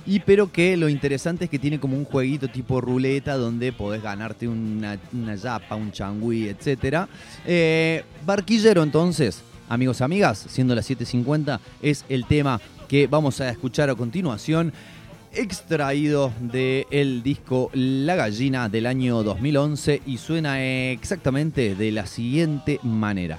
Y 0.05 0.21
pero 0.21 0.51
que 0.51 0.75
lo 0.77 0.89
interesante 0.89 1.43
es 1.43 1.49
que 1.51 1.59
tiene 1.59 1.79
como 1.79 1.95
un 1.95 2.05
jueguito 2.05 2.47
tipo 2.47 2.81
ruleta 2.81 3.35
donde 3.35 3.73
podés 3.73 4.01
ganarte 4.01 4.47
una, 4.47 4.97
una 5.13 5.35
yapa, 5.35 5.75
un 5.75 5.91
changüí, 5.91 6.47
etc. 6.47 7.05
barquillero 8.25 8.81
entonces, 8.81 9.43
amigos, 9.69 10.01
amigas, 10.01 10.45
siendo 10.49 10.75
las 10.75 10.89
7.50, 10.89 11.59
es 11.81 12.03
el 12.09 12.25
tema 12.25 12.59
que 12.89 13.07
vamos 13.07 13.39
a 13.39 13.49
escuchar 13.49 13.89
a 13.89 13.95
continuación 13.95 14.73
extraído 15.31 16.33
del 16.39 17.21
disco 17.21 17.69
La 17.73 18.15
Gallina 18.15 18.67
del 18.67 18.87
año 18.87 19.21
2011 19.21 20.01
y 20.07 20.17
suena 20.17 20.61
exactamente 20.61 21.75
de 21.75 21.91
la 21.91 22.07
siguiente 22.07 22.79
manera. 22.81 23.37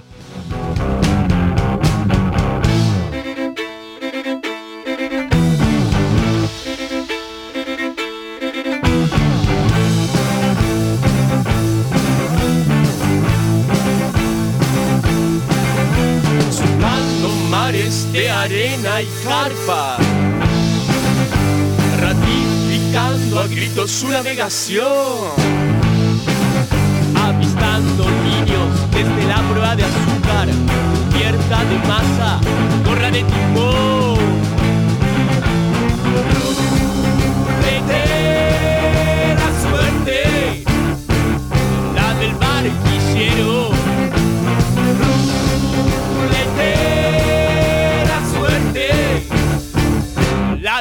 Arena 18.41 19.01
y 19.01 19.07
carpa. 19.23 19.97
Ratificando 21.99 23.39
a 23.39 23.47
gritos 23.47 23.91
su 23.91 24.07
navegación. 24.07 24.87
Avistando 27.23 28.03
niños 28.09 28.91
desde 28.91 29.27
la 29.27 29.41
prueba 29.49 29.75
de 29.75 29.83
azúcar 29.83 30.49
Cubierta 31.11 31.63
de 31.65 31.77
masa, 31.87 32.39
gorra 32.83 33.11
de 33.11 33.23
timón 33.23 33.90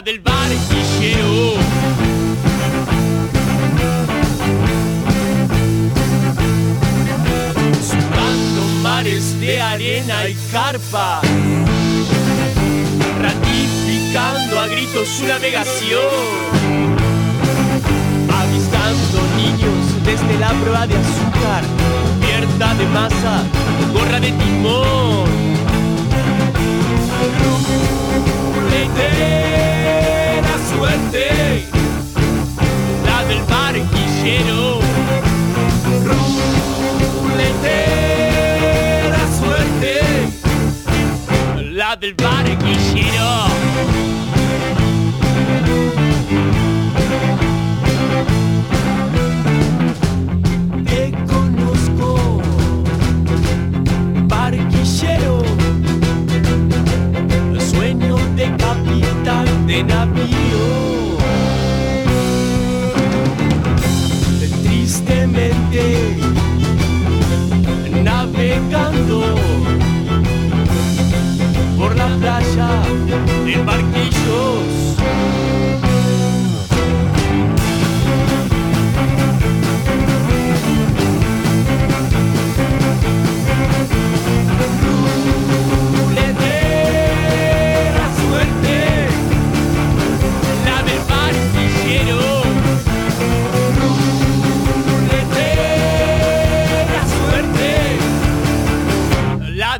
del 0.02 0.20
barquillero. 0.20 1.54
Surcando 7.82 8.62
mares 8.82 9.38
de 9.40 9.60
arena 9.60 10.28
y 10.28 10.34
carpa, 10.50 11.20
ratificando 13.20 14.60
a 14.60 14.66
gritos 14.68 15.08
su 15.08 15.26
navegación. 15.26 16.00
Avistando 18.40 19.18
niños 19.36 20.04
desde 20.04 20.38
la 20.38 20.48
prueba 20.60 20.86
de 20.86 20.94
azúcar, 20.96 21.62
cubierta 22.20 22.74
de 22.74 22.86
masa, 22.86 23.42
gorra 23.92 24.20
de 24.20 24.32
timón. 24.32 25.40
La 33.04 33.24
del 33.24 33.42
barquillero. 33.44 34.80
Letera 37.36 39.22
suerte, 39.38 40.00
la 41.72 41.96
del 41.96 42.14
barquillero. 42.14 43.30
Te 50.84 51.12
conozco, 51.26 52.40
barquillero, 54.28 55.42
sueño 57.70 58.16
de 58.36 58.56
capitán 58.56 59.66
de 59.66 59.84
navío. 59.84 60.89
De 73.50 73.56
barquillos. 73.64 74.96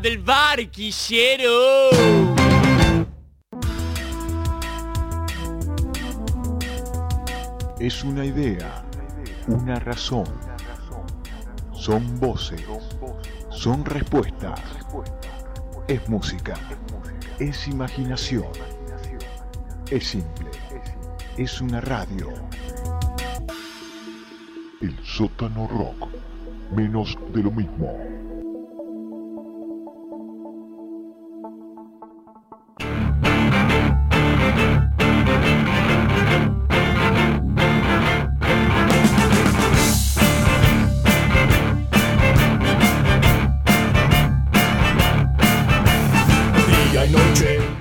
Del. 0.03 0.31
Letera 0.59 2.30
Es 7.81 8.05
una 8.05 8.27
idea, 8.27 8.85
una 9.49 9.77
razón. 9.77 10.27
Son 11.73 12.21
voces, 12.21 12.63
son 13.49 13.87
respuestas. 13.87 14.61
Es 15.89 16.07
música, 16.07 16.57
es 17.39 17.67
imaginación. 17.69 18.53
Es 19.91 20.09
simple, 20.09 20.51
es 21.39 21.63
una 21.63 21.81
radio. 21.81 22.29
El 24.83 24.95
sótano 25.03 25.67
rock, 25.67 26.11
menos 26.77 27.17
de 27.33 27.43
lo 27.43 27.51
mismo. 27.51 27.97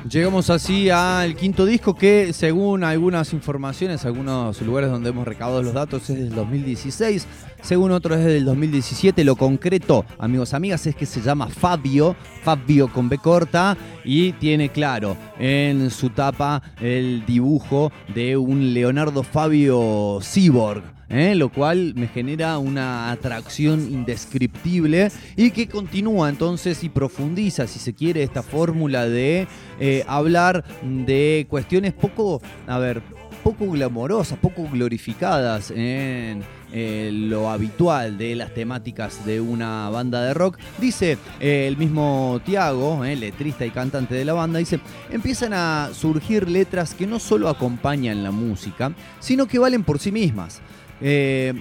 Llegamos 0.10 0.49
así 0.49 0.89
al 0.89 1.36
quinto 1.36 1.68
disco 1.68 1.93
que 1.93 2.34
según 2.34 2.84
algunas 2.84 3.32
informaciones, 3.32 4.05
algunos 4.05 4.60
lugares 4.64 4.89
donde 4.89 5.10
hemos 5.10 5.28
recabado 5.28 5.62
los 5.62 5.74
datos 5.74 6.10
es 6.10 6.18
del 6.18 6.34
2016, 6.34 7.28
según 7.62 7.91
otros 7.91 8.18
es 8.18 8.26
del 8.26 8.43
2017. 8.43 9.24
Lo 9.24 9.36
concreto, 9.36 10.05
amigos, 10.18 10.55
amigas, 10.55 10.88
es 10.88 10.95
que 10.95 11.05
se 11.05 11.22
llama 11.22 11.47
Fabio, 11.47 12.16
Fabio 12.41 12.88
con 12.91 13.07
B 13.07 13.20
corta 13.20 13.78
y 14.03 14.32
tiene 14.34 14.70
claro 14.70 15.16
en 15.38 15.91
su 15.91 16.10
tapa 16.10 16.64
el 16.82 17.24
dibujo 17.28 17.91
de 18.16 18.36
un 18.36 18.74
Leonardo 18.74 19.22
Fabio 19.22 20.18
Cyborg. 20.24 20.99
¿Eh? 21.10 21.36
lo 21.36 21.49
cual 21.49 21.93
me 21.95 22.07
genera 22.07 22.57
una 22.57 23.12
atracción 23.12 23.82
indescriptible 23.91 25.12
y 25.36 25.51
que 25.51 25.68
continúa 25.68 26.30
entonces 26.30 26.84
y 26.84 26.89
profundiza, 26.89 27.68
si 27.68 27.80
se 27.80 27.93
quiere, 27.93 28.24
esta 28.24 28.43
fórmula 28.43 29.07
de 29.07 29.47
eh, 29.80 30.03
hablar 30.07 30.64
de 30.84 31.45
cuestiones 31.49 31.93
poco, 31.93 32.41
a 32.68 32.78
ver, 32.78 33.01
poco 33.43 33.70
glamorosas, 33.72 34.38
poco 34.38 34.68
glorificadas 34.70 35.72
en 35.72 36.43
eh, 36.72 37.10
lo 37.12 37.49
habitual 37.49 38.18
de 38.18 38.36
las 38.36 38.53
temáticas 38.53 39.26
de 39.26 39.39
una 39.39 39.89
banda 39.89 40.22
de 40.22 40.34
rock. 40.34 40.60
Dice 40.78 41.18
el 41.39 41.78
mismo 41.78 42.41
Tiago, 42.45 43.03
letrista 43.03 43.66
y 43.66 43.72
cantante 43.72 44.14
de 44.14 44.26
la 44.26 44.34
banda, 44.34 44.60
dice, 44.60 44.80
empiezan 45.10 45.53
a 45.53 45.89
surgir 45.93 46.49
letras 46.49 46.93
que 46.93 47.07
no 47.07 47.18
solo 47.18 47.47
acompañan 47.47 48.24
la 48.24 48.32
música, 48.32 48.91
sino 49.20 49.47
que 49.47 49.57
valen 49.57 49.84
por 49.84 49.99
sí 49.99 50.12
mismas. 50.12 50.62
Eh, 51.02 51.54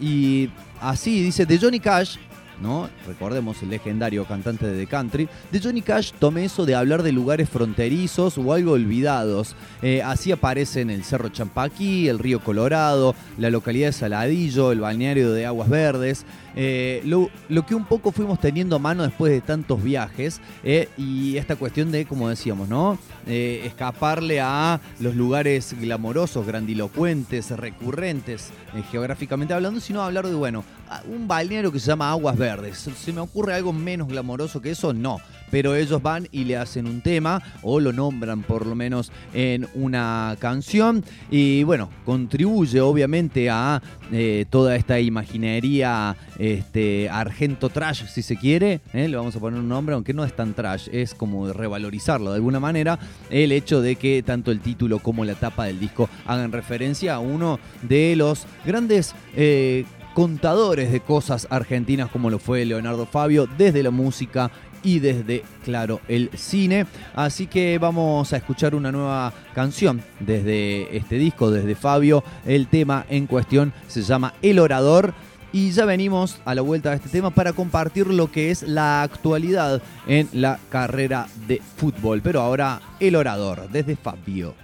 y 0.00 0.48
así 0.80 1.22
dice, 1.22 1.46
de 1.46 1.58
Johnny 1.58 1.80
Cash, 1.80 2.16
¿no? 2.60 2.88
Recordemos 3.06 3.62
el 3.62 3.70
legendario 3.70 4.24
cantante 4.24 4.66
de 4.66 4.84
The 4.84 4.86
Country. 4.86 5.28
De 5.50 5.60
Johnny 5.60 5.82
Cash 5.82 6.12
tomé 6.18 6.44
eso 6.44 6.66
de 6.66 6.74
hablar 6.74 7.02
de 7.02 7.12
lugares 7.12 7.48
fronterizos 7.48 8.38
o 8.38 8.52
algo 8.52 8.72
olvidados. 8.72 9.56
Eh, 9.82 10.02
así 10.02 10.32
aparecen 10.32 10.90
el 10.90 11.04
Cerro 11.04 11.30
Champaquí, 11.30 12.08
el 12.08 12.18
Río 12.18 12.40
Colorado, 12.40 13.14
la 13.38 13.50
localidad 13.50 13.88
de 13.88 13.92
Saladillo, 13.92 14.72
el 14.72 14.80
balneario 14.80 15.32
de 15.32 15.46
Aguas 15.46 15.68
Verdes. 15.68 16.24
Eh, 16.56 17.02
lo, 17.04 17.30
lo 17.48 17.64
que 17.64 17.74
un 17.74 17.84
poco 17.84 18.12
fuimos 18.12 18.40
teniendo 18.40 18.76
a 18.76 18.78
mano 18.78 19.02
después 19.02 19.32
de 19.32 19.40
tantos 19.40 19.82
viajes 19.82 20.40
eh, 20.64 20.88
y 20.96 21.36
esta 21.36 21.56
cuestión 21.56 21.90
de, 21.92 22.06
como 22.06 22.28
decíamos, 22.28 22.68
¿no? 22.68 22.98
Eh, 23.26 23.62
escaparle 23.64 24.40
a 24.40 24.80
los 24.98 25.14
lugares 25.14 25.74
glamorosos, 25.78 26.46
grandilocuentes, 26.46 27.50
recurrentes, 27.50 28.50
eh, 28.74 28.82
geográficamente 28.90 29.54
hablando, 29.54 29.80
sino 29.80 30.02
hablar 30.02 30.26
de, 30.26 30.34
bueno, 30.34 30.64
un 31.06 31.28
balneario 31.28 31.70
que 31.72 31.78
se 31.78 31.86
llama 31.86 32.10
Aguas 32.10 32.36
Verdes. 32.36 32.88
¿Se 32.96 33.12
me 33.12 33.20
ocurre 33.20 33.54
algo 33.54 33.72
menos 33.72 34.08
glamoroso 34.08 34.60
que 34.60 34.70
eso? 34.70 34.92
No. 34.92 35.18
Pero 35.50 35.74
ellos 35.74 36.00
van 36.00 36.28
y 36.30 36.44
le 36.44 36.56
hacen 36.56 36.86
un 36.86 37.00
tema 37.00 37.42
o 37.62 37.80
lo 37.80 37.92
nombran 37.92 38.42
por 38.42 38.66
lo 38.66 38.76
menos 38.76 39.10
en 39.34 39.68
una 39.74 40.36
canción 40.38 41.04
y 41.28 41.64
bueno, 41.64 41.90
contribuye 42.04 42.80
obviamente 42.80 43.50
a 43.50 43.82
eh, 44.12 44.44
toda 44.48 44.76
esta 44.76 45.00
imaginería 45.00 46.16
este, 46.38 47.08
argento 47.10 47.68
trash, 47.68 48.06
si 48.06 48.22
se 48.22 48.36
quiere, 48.36 48.80
¿eh? 48.92 49.08
le 49.08 49.16
vamos 49.16 49.34
a 49.34 49.40
poner 49.40 49.58
un 49.58 49.68
nombre, 49.68 49.96
aunque 49.96 50.14
no 50.14 50.24
es 50.24 50.34
tan 50.34 50.54
trash, 50.54 50.88
es 50.92 51.14
como 51.14 51.52
revalorizarlo 51.52 52.30
de 52.30 52.36
alguna 52.36 52.60
manera, 52.60 53.00
el 53.28 53.50
hecho 53.50 53.80
de 53.80 53.96
que 53.96 54.22
tanto 54.22 54.52
el 54.52 54.60
título 54.60 55.00
como 55.00 55.24
la 55.24 55.34
tapa 55.34 55.64
del 55.64 55.80
disco 55.80 56.08
hagan 56.26 56.52
referencia 56.52 57.16
a 57.16 57.18
uno 57.18 57.58
de 57.82 58.14
los 58.14 58.46
grandes... 58.64 59.16
eh, 59.34 59.84
contadores 60.14 60.92
de 60.92 61.00
cosas 61.00 61.46
argentinas 61.50 62.10
como 62.10 62.30
lo 62.30 62.38
fue 62.38 62.64
Leonardo 62.64 63.06
Fabio 63.06 63.48
desde 63.58 63.82
la 63.82 63.90
música 63.90 64.50
y 64.82 64.98
desde, 64.98 65.44
claro, 65.64 66.00
el 66.08 66.30
cine. 66.34 66.86
Así 67.14 67.46
que 67.46 67.78
vamos 67.78 68.32
a 68.32 68.36
escuchar 68.36 68.74
una 68.74 68.92
nueva 68.92 69.32
canción 69.54 70.02
desde 70.20 70.96
este 70.96 71.16
disco, 71.16 71.50
desde 71.50 71.74
Fabio. 71.74 72.24
El 72.46 72.68
tema 72.68 73.04
en 73.08 73.26
cuestión 73.26 73.72
se 73.88 74.02
llama 74.02 74.34
El 74.42 74.58
Orador. 74.58 75.14
Y 75.52 75.72
ya 75.72 75.84
venimos 75.84 76.38
a 76.44 76.54
la 76.54 76.62
vuelta 76.62 76.90
de 76.90 76.96
este 76.96 77.08
tema 77.08 77.30
para 77.30 77.52
compartir 77.52 78.06
lo 78.06 78.30
que 78.30 78.52
es 78.52 78.62
la 78.62 79.02
actualidad 79.02 79.82
en 80.06 80.28
la 80.32 80.60
carrera 80.68 81.26
de 81.48 81.60
fútbol. 81.76 82.20
Pero 82.22 82.40
ahora 82.40 82.80
El 83.00 83.16
Orador, 83.16 83.68
desde 83.68 83.96
Fabio. 83.96 84.54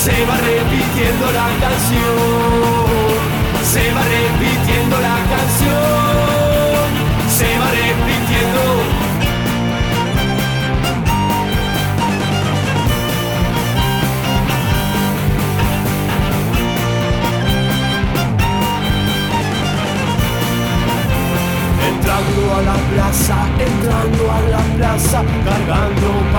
Se 0.00 0.24
va 0.24 0.34
repitiendo 0.34 1.26
la 1.30 1.48
canción. 1.60 2.80
Se 3.62 3.92
va 3.92 4.00
repitiendo 4.00 4.98
la 4.98 5.18
canción. 5.28 6.88
Se 7.28 7.58
va 7.58 7.68
repitiendo. 7.68 8.62
Entrando 21.90 22.54
a 22.54 22.62
la 22.62 22.76
plaza, 22.90 23.36
entrando 23.58 24.32
a 24.32 24.40
la 24.48 24.62
plaza, 24.78 25.22
cargando 25.44 26.29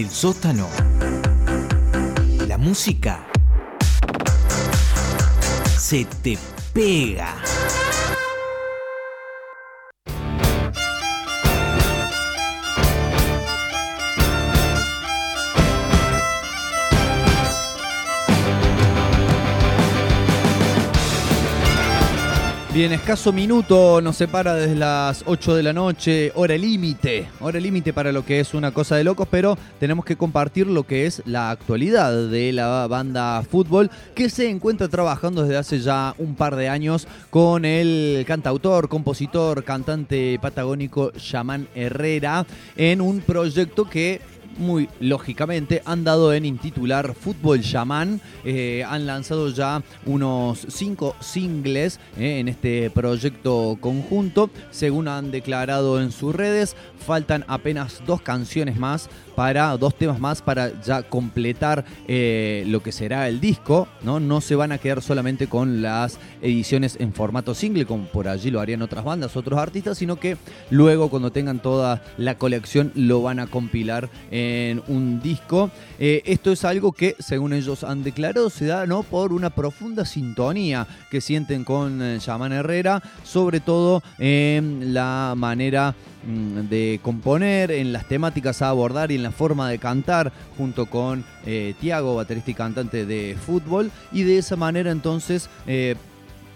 El 0.00 0.08
sótano. 0.08 0.66
La 2.48 2.56
música 2.56 3.26
se 5.78 6.06
te 6.22 6.38
pega. 6.72 7.39
Bien, 22.80 22.94
escaso 22.94 23.30
minuto 23.30 24.00
nos 24.00 24.16
separa 24.16 24.54
desde 24.54 24.74
las 24.74 25.24
8 25.26 25.54
de 25.54 25.62
la 25.62 25.74
noche, 25.74 26.32
hora 26.34 26.56
límite, 26.56 27.28
hora 27.40 27.60
límite 27.60 27.92
para 27.92 28.10
lo 28.10 28.24
que 28.24 28.40
es 28.40 28.54
una 28.54 28.70
cosa 28.70 28.96
de 28.96 29.04
locos, 29.04 29.28
pero 29.30 29.58
tenemos 29.78 30.02
que 30.02 30.16
compartir 30.16 30.66
lo 30.66 30.84
que 30.84 31.04
es 31.04 31.22
la 31.26 31.50
actualidad 31.50 32.28
de 32.30 32.54
la 32.54 32.86
banda 32.86 33.42
Fútbol, 33.42 33.90
que 34.14 34.30
se 34.30 34.48
encuentra 34.48 34.88
trabajando 34.88 35.42
desde 35.42 35.58
hace 35.58 35.80
ya 35.80 36.14
un 36.16 36.36
par 36.36 36.56
de 36.56 36.70
años 36.70 37.06
con 37.28 37.66
el 37.66 38.24
cantautor, 38.26 38.88
compositor, 38.88 39.62
cantante 39.62 40.38
patagónico 40.40 41.12
Yaman 41.12 41.68
Herrera 41.74 42.46
en 42.76 43.02
un 43.02 43.20
proyecto 43.20 43.90
que 43.90 44.22
muy 44.58 44.88
lógicamente 45.00 45.82
han 45.84 46.04
dado 46.04 46.32
en 46.32 46.44
intitular 46.44 47.14
Fútbol 47.14 47.60
Shaman. 47.60 48.20
Eh, 48.44 48.84
han 48.86 49.06
lanzado 49.06 49.50
ya 49.50 49.82
unos 50.06 50.66
cinco 50.68 51.16
singles 51.20 51.98
eh, 52.16 52.40
en 52.40 52.48
este 52.48 52.90
proyecto 52.90 53.78
conjunto. 53.80 54.50
Según 54.70 55.08
han 55.08 55.30
declarado 55.30 56.00
en 56.00 56.12
sus 56.12 56.34
redes, 56.34 56.76
faltan 56.98 57.44
apenas 57.48 58.02
dos 58.06 58.20
canciones 58.22 58.78
más 58.78 59.08
para 59.40 59.74
dos 59.78 59.94
temas 59.94 60.20
más 60.20 60.42
para 60.42 60.78
ya 60.82 61.02
completar 61.02 61.86
eh, 62.06 62.62
lo 62.66 62.82
que 62.82 62.92
será 62.92 63.26
el 63.26 63.40
disco, 63.40 63.88
¿no? 64.02 64.20
No 64.20 64.42
se 64.42 64.54
van 64.54 64.70
a 64.70 64.76
quedar 64.76 65.00
solamente 65.00 65.46
con 65.46 65.80
las 65.80 66.18
ediciones 66.42 66.98
en 67.00 67.14
formato 67.14 67.54
single, 67.54 67.86
como 67.86 68.04
por 68.04 68.28
allí 68.28 68.50
lo 68.50 68.60
harían 68.60 68.82
otras 68.82 69.02
bandas, 69.02 69.38
otros 69.38 69.58
artistas, 69.58 69.96
sino 69.96 70.16
que 70.16 70.36
luego 70.68 71.08
cuando 71.08 71.32
tengan 71.32 71.58
toda 71.58 72.02
la 72.18 72.36
colección 72.36 72.92
lo 72.94 73.22
van 73.22 73.40
a 73.40 73.46
compilar 73.46 74.10
en 74.30 74.82
un 74.88 75.22
disco. 75.22 75.70
Eh, 75.98 76.20
esto 76.26 76.52
es 76.52 76.62
algo 76.66 76.92
que, 76.92 77.16
según 77.18 77.54
ellos 77.54 77.82
han 77.82 78.02
declarado, 78.02 78.50
se 78.50 78.66
da 78.66 78.84
¿no? 78.84 79.04
por 79.04 79.32
una 79.32 79.48
profunda 79.48 80.04
sintonía 80.04 80.86
que 81.10 81.22
sienten 81.22 81.64
con 81.64 82.02
eh, 82.02 82.18
Yaman 82.18 82.52
Herrera, 82.52 83.02
sobre 83.24 83.60
todo 83.60 84.02
en 84.18 84.92
la 84.92 85.32
manera 85.34 85.94
de 86.24 87.00
componer, 87.02 87.70
en 87.70 87.92
las 87.92 88.06
temáticas 88.06 88.62
a 88.62 88.68
abordar 88.68 89.10
y 89.10 89.16
en 89.16 89.22
la 89.22 89.30
forma 89.30 89.68
de 89.70 89.78
cantar, 89.78 90.32
junto 90.56 90.86
con 90.86 91.24
eh, 91.46 91.74
Tiago, 91.80 92.16
baterista 92.16 92.50
y 92.50 92.54
cantante 92.54 93.06
de 93.06 93.36
fútbol, 93.44 93.90
y 94.12 94.22
de 94.22 94.38
esa 94.38 94.56
manera 94.56 94.90
entonces 94.90 95.48
eh, 95.66 95.96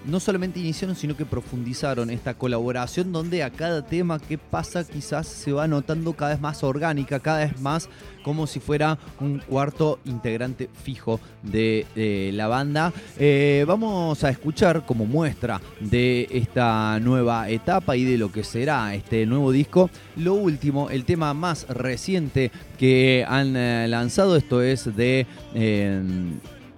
no 0.06 0.20
solamente 0.20 0.60
iniciaron, 0.60 0.96
sino 0.96 1.16
que 1.16 1.24
profundizaron 1.24 2.10
esta 2.10 2.34
colaboración 2.34 3.12
donde 3.12 3.42
a 3.42 3.50
cada 3.50 3.84
tema 3.84 4.18
que 4.18 4.38
pasa 4.38 4.84
quizás 4.84 5.26
se 5.26 5.52
va 5.52 5.66
notando 5.66 6.12
cada 6.12 6.32
vez 6.32 6.40
más 6.40 6.62
orgánica, 6.62 7.20
cada 7.20 7.46
vez 7.46 7.60
más 7.60 7.88
como 8.22 8.46
si 8.46 8.58
fuera 8.58 8.98
un 9.20 9.38
cuarto 9.40 9.98
integrante 10.06 10.70
fijo 10.82 11.20
de, 11.42 11.86
de 11.94 12.30
la 12.32 12.48
banda. 12.48 12.92
Eh, 13.18 13.64
vamos 13.68 14.24
a 14.24 14.30
escuchar 14.30 14.86
como 14.86 15.04
muestra 15.04 15.60
de 15.80 16.28
esta 16.30 16.98
nueva 17.00 17.48
etapa 17.50 17.96
y 17.96 18.04
de 18.04 18.16
lo 18.16 18.32
que 18.32 18.42
será 18.42 18.94
este 18.94 19.26
nuevo 19.26 19.52
disco. 19.52 19.90
Lo 20.16 20.34
último, 20.34 20.88
el 20.88 21.04
tema 21.04 21.34
más 21.34 21.68
reciente 21.68 22.50
que 22.78 23.24
han 23.28 23.56
eh, 23.56 23.86
lanzado, 23.88 24.36
esto 24.36 24.62
es 24.62 24.96
de... 24.96 25.26
eh, 25.54 26.02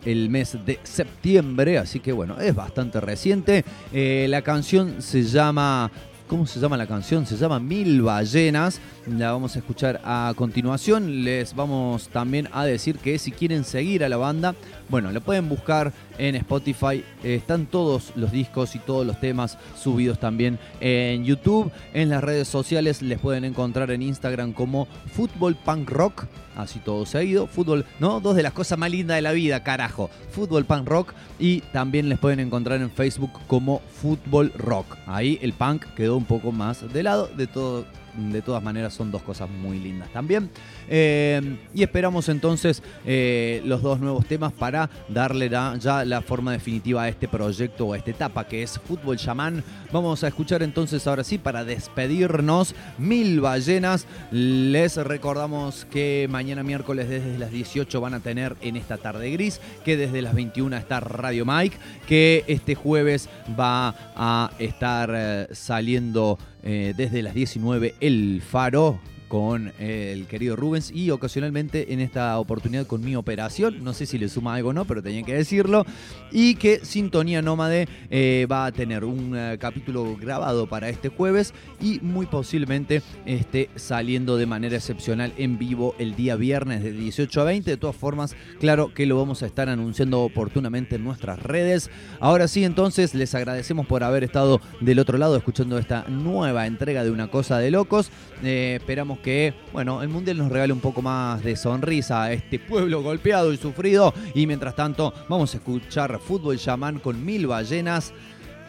el 0.07 0.31
mes 0.31 0.57
de 0.65 0.79
septiembre, 0.85 1.79
así 1.79 2.01
que 2.01 2.13
bueno, 2.13 2.41
es 2.41 2.55
bastante 2.55 3.01
reciente. 3.01 3.65
Eh, 3.93 4.27
la 4.31 4.43
canción 4.43 5.03
se 5.03 5.25
llama... 5.25 5.91
¿Cómo 6.27 6.45
se 6.45 6.59
llama 6.59 6.77
la 6.77 6.89
canción? 6.89 7.25
Se 7.25 7.37
llama 7.37 7.61
Mil 7.61 8.03
Ballenas. 8.03 8.81
La 9.07 9.31
vamos 9.31 9.55
a 9.55 9.61
escuchar 9.61 10.01
a 10.05 10.33
continuación. 10.35 11.23
Les 11.23 11.55
vamos 11.55 12.09
también 12.09 12.49
a 12.53 12.65
decir 12.65 12.99
que 12.99 13.21
si 13.21 13.31
quieren 13.31 13.63
seguir 13.63 14.03
a 14.03 14.09
la 14.09 14.17
banda, 14.17 14.57
bueno, 14.89 15.13
la 15.13 15.21
pueden 15.21 15.49
buscar 15.49 15.93
en 16.19 16.35
Spotify. 16.35 17.05
Están 17.23 17.67
todos 17.67 18.13
los 18.17 18.33
discos 18.33 18.75
y 18.75 18.81
todos 18.81 19.07
los 19.07 19.21
temas 19.21 19.59
subidos 19.81 20.19
también 20.19 20.59
en 20.81 21.25
YouTube. 21.25 21.71
En 21.95 22.09
las 22.09 22.25
redes 22.25 22.49
sociales 22.49 23.01
les 23.01 23.21
pueden 23.21 23.45
encontrar 23.45 23.93
en 23.93 24.03
Instagram 24.03 24.53
como 24.53 24.89
Fútbol 25.13 25.55
Punk 25.55 25.89
Rock. 25.89 26.25
Así 26.57 26.81
todo 26.81 27.07
seguido. 27.07 27.47
Fútbol, 27.47 27.85
¿no? 28.01 28.19
Dos 28.19 28.35
de 28.35 28.43
las 28.43 28.55
cosas 28.55 28.77
más 28.77 28.91
lindas 28.91 29.19
de 29.19 29.23
la 29.23 29.31
vida, 29.31 29.63
carajo. 29.63 30.11
Fútbol 30.33 30.65
Punk 30.65 30.89
Rock. 30.89 31.15
Y 31.39 31.61
también 31.73 32.09
les 32.09 32.19
pueden 32.19 32.41
encontrar 32.41 32.81
en 32.81 32.91
Facebook 32.91 33.31
como 33.47 33.83
Fútbol 34.03 34.53
Rock. 34.57 34.97
Ahí 35.07 35.39
el 35.43 35.53
punk 35.53 35.85
quedó 35.95 36.17
un 36.17 36.25
poco 36.25 36.51
más 36.51 36.93
de 36.93 37.05
lado. 37.05 37.29
De 37.29 37.47
todo 37.47 37.85
de 38.17 38.43
todas 38.43 38.63
maneras 38.63 38.95
son 38.95 39.11
dos 39.11 39.23
cosas 39.23 39.49
muy 39.51 39.79
lindas 39.79 40.09
también. 40.13 40.51
Eh, 40.89 41.59
y 41.75 41.83
esperamos 41.83 42.29
entonces 42.29 42.83
eh, 43.05 43.63
los 43.65 43.83
dos 43.83 44.01
nuevos 44.01 44.27
temas 44.27 44.53
para 44.53 44.89
darle 45.09 45.49
ya 45.49 46.05
la 46.05 46.23
forma 46.23 46.53
definitiva 46.53 47.03
a 47.03 47.09
este 47.09 47.29
proyecto 47.29 47.87
o 47.87 47.93
a 47.93 47.97
esta 47.97 48.11
etapa 48.11 48.47
que 48.47 48.63
es 48.63 48.79
Fútbol 48.79 49.17
Shaman. 49.17 49.63
Vamos 49.93 50.25
a 50.25 50.29
escuchar 50.29 50.63
entonces 50.63 51.07
ahora 51.07 51.25
sí 51.25 51.39
para 51.39 51.65
despedirnos 51.65 52.75
Mil 52.99 53.41
Ballenas. 53.41 54.07
Les 54.31 54.97
recordamos 54.97 55.85
que 55.87 56.27
mañana 56.31 56.63
miércoles 56.63 57.09
desde 57.09 57.39
las 57.39 57.51
18 57.51 58.01
van 58.01 58.15
a 58.15 58.21
tener 58.21 58.57
en 58.61 58.77
esta 58.77 58.97
tarde 58.97 59.31
gris, 59.31 59.61
que 59.85 59.97
desde 59.97 60.23
las 60.23 60.35
21 60.35 60.77
está 60.77 61.01
Radio 61.01 61.45
Mike, 61.47 61.77
que 62.07 62.45
este 62.47 62.75
jueves 62.75 63.29
va 63.59 63.95
a 64.17 64.51
estar 64.59 65.11
eh, 65.15 65.49
saliendo 65.53 66.39
eh, 66.69 66.95
desde 66.97 67.23
las 67.23 67.33
19 67.33 67.95
El 68.01 68.43
Faro 68.43 68.99
con 69.29 69.73
eh, 69.79 70.13
el 70.13 70.27
querido 70.27 70.57
Rubens 70.57 70.91
y 70.91 71.11
ocasionalmente 71.11 71.93
en 71.93 72.01
esta 72.01 72.39
oportunidad 72.39 72.87
con 72.87 73.05
mi 73.05 73.17
operación, 73.17 73.83
no 73.83 73.93
sé 73.93 74.07
si 74.07 74.19
le 74.19 74.29
suma 74.29 74.55
algo 74.55 74.71
o 74.71 74.73
no, 74.73 74.85
pero 74.85 75.03
tenía 75.03 75.23
que 75.23 75.35
decirlo, 75.35 75.85
y 76.31 76.55
que 76.55 76.81
Sintonía 76.85 77.43
Nómade 77.43 77.89
eh, 78.11 78.47
va 78.51 78.67
a 78.67 78.73
tener 78.73 79.05
un 79.05 79.37
eh, 79.37 79.57
capítulo 79.61 80.17
grabado 80.17 80.69
para 80.69 80.89
este 80.89 81.09
jueves 81.09 81.55
y 81.81 82.01
muy 82.01 82.27
posiblemente 82.27 83.03
esté 83.25 83.71
saliendo 83.75 84.37
de 84.37 84.47
manera 84.47 84.77
excepcional 84.77 85.33
en 85.37 85.59
vivo 85.59 85.95
el 85.99 86.15
día 86.15 86.37
viernes 86.37 86.83
de 86.83 86.93
18 86.93 87.41
a 87.41 87.45
20, 87.45 87.71
de 87.71 87.77
todas 87.77 87.97
formas, 87.97 88.37
claro 88.61 88.93
que 88.95 89.07
lo 89.07 89.19
vamos 89.19 89.43
a 89.43 89.47
estar 89.47 89.69
anunciando 89.69 90.23
oportunamente 90.23 90.97
en 90.97 91.05
nuestras 91.05 91.43
redes. 91.43 91.91
Ahora 92.21 92.49
sí, 92.49 92.65
entonces 92.65 93.15
les 93.15 93.35
agradecemos 93.35 93.87
por 93.87 94.05
haber 94.05 94.25
estado 94.25 94.61
del 94.81 94.99
otro 94.99 95.19
lado 95.19 95.37
escuchando 95.37 95.79
esta 95.79 96.05
nueva 96.09 96.67
entrega 96.67 97.05
de 97.05 97.11
Una 97.11 97.29
Cosa 97.29 97.59
de 97.59 97.71
Locos. 97.71 98.11
Esperamos 98.43 99.16
que, 99.17 99.55
bueno, 99.73 100.03
el 100.03 100.09
Mundial 100.09 100.39
nos 100.39 100.51
regale 100.51 100.73
un 100.73 100.81
poco 100.81 101.03
más 101.03 101.43
de 101.43 101.57
sonrisa 101.57 102.25
a 102.25 102.33
este 102.33 102.59
pueblo 102.59 103.03
golpeado 103.03 103.53
y 103.53 103.57
sufrido. 103.57 104.13
Y 104.35 104.47
mientras 104.47 104.77
tanto, 104.77 105.13
vamos 105.29 105.55
a 105.55 105.59
escuchar 105.59 106.19
Fútbol 106.19 106.59
Chamán 106.59 106.99
con 106.99 107.25
mil 107.25 107.47
ballenas. 107.47 108.13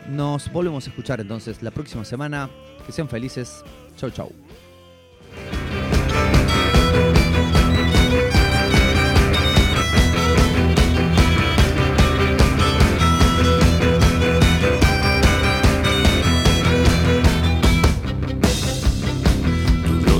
Nos 0.10 0.52
volvemos 0.52 0.86
a 0.88 0.90
escuchar 0.90 1.20
entonces 1.20 1.62
la 1.62 1.72
próxima 1.72 2.06
semana. 2.06 2.50
Que 2.86 2.92
sean 2.92 3.10
felices. 3.10 3.64
Chau, 3.98 4.10
chau. 4.10 4.47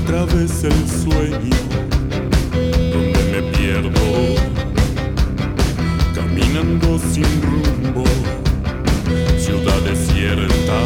Otra 0.08 0.24
vez 0.24 0.64
el 0.64 0.88
sueño 0.88 1.56
donde 2.92 3.22
me 3.30 3.42
pierdo, 3.58 4.36
caminando 6.14 6.98
sin 7.12 7.42
rumbo, 7.42 8.04
ciudad 9.38 9.78
desierta. 9.82 10.80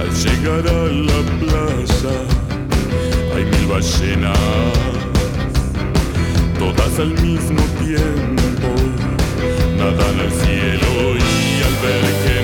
Al 0.00 0.10
llegar 0.22 0.68
a 0.68 0.86
la 1.08 1.20
plaza 1.40 2.14
hay 3.34 3.44
mil 3.46 3.66
ballenas, 3.68 4.38
todas 6.58 6.98
al 6.98 7.12
mismo 7.22 7.62
tiempo, 7.78 8.68
nadan 9.78 10.20
al 10.20 10.32
cielo 10.42 11.16
y 11.16 11.62
al 11.62 11.74
ver 11.82 12.04
que 12.22 12.39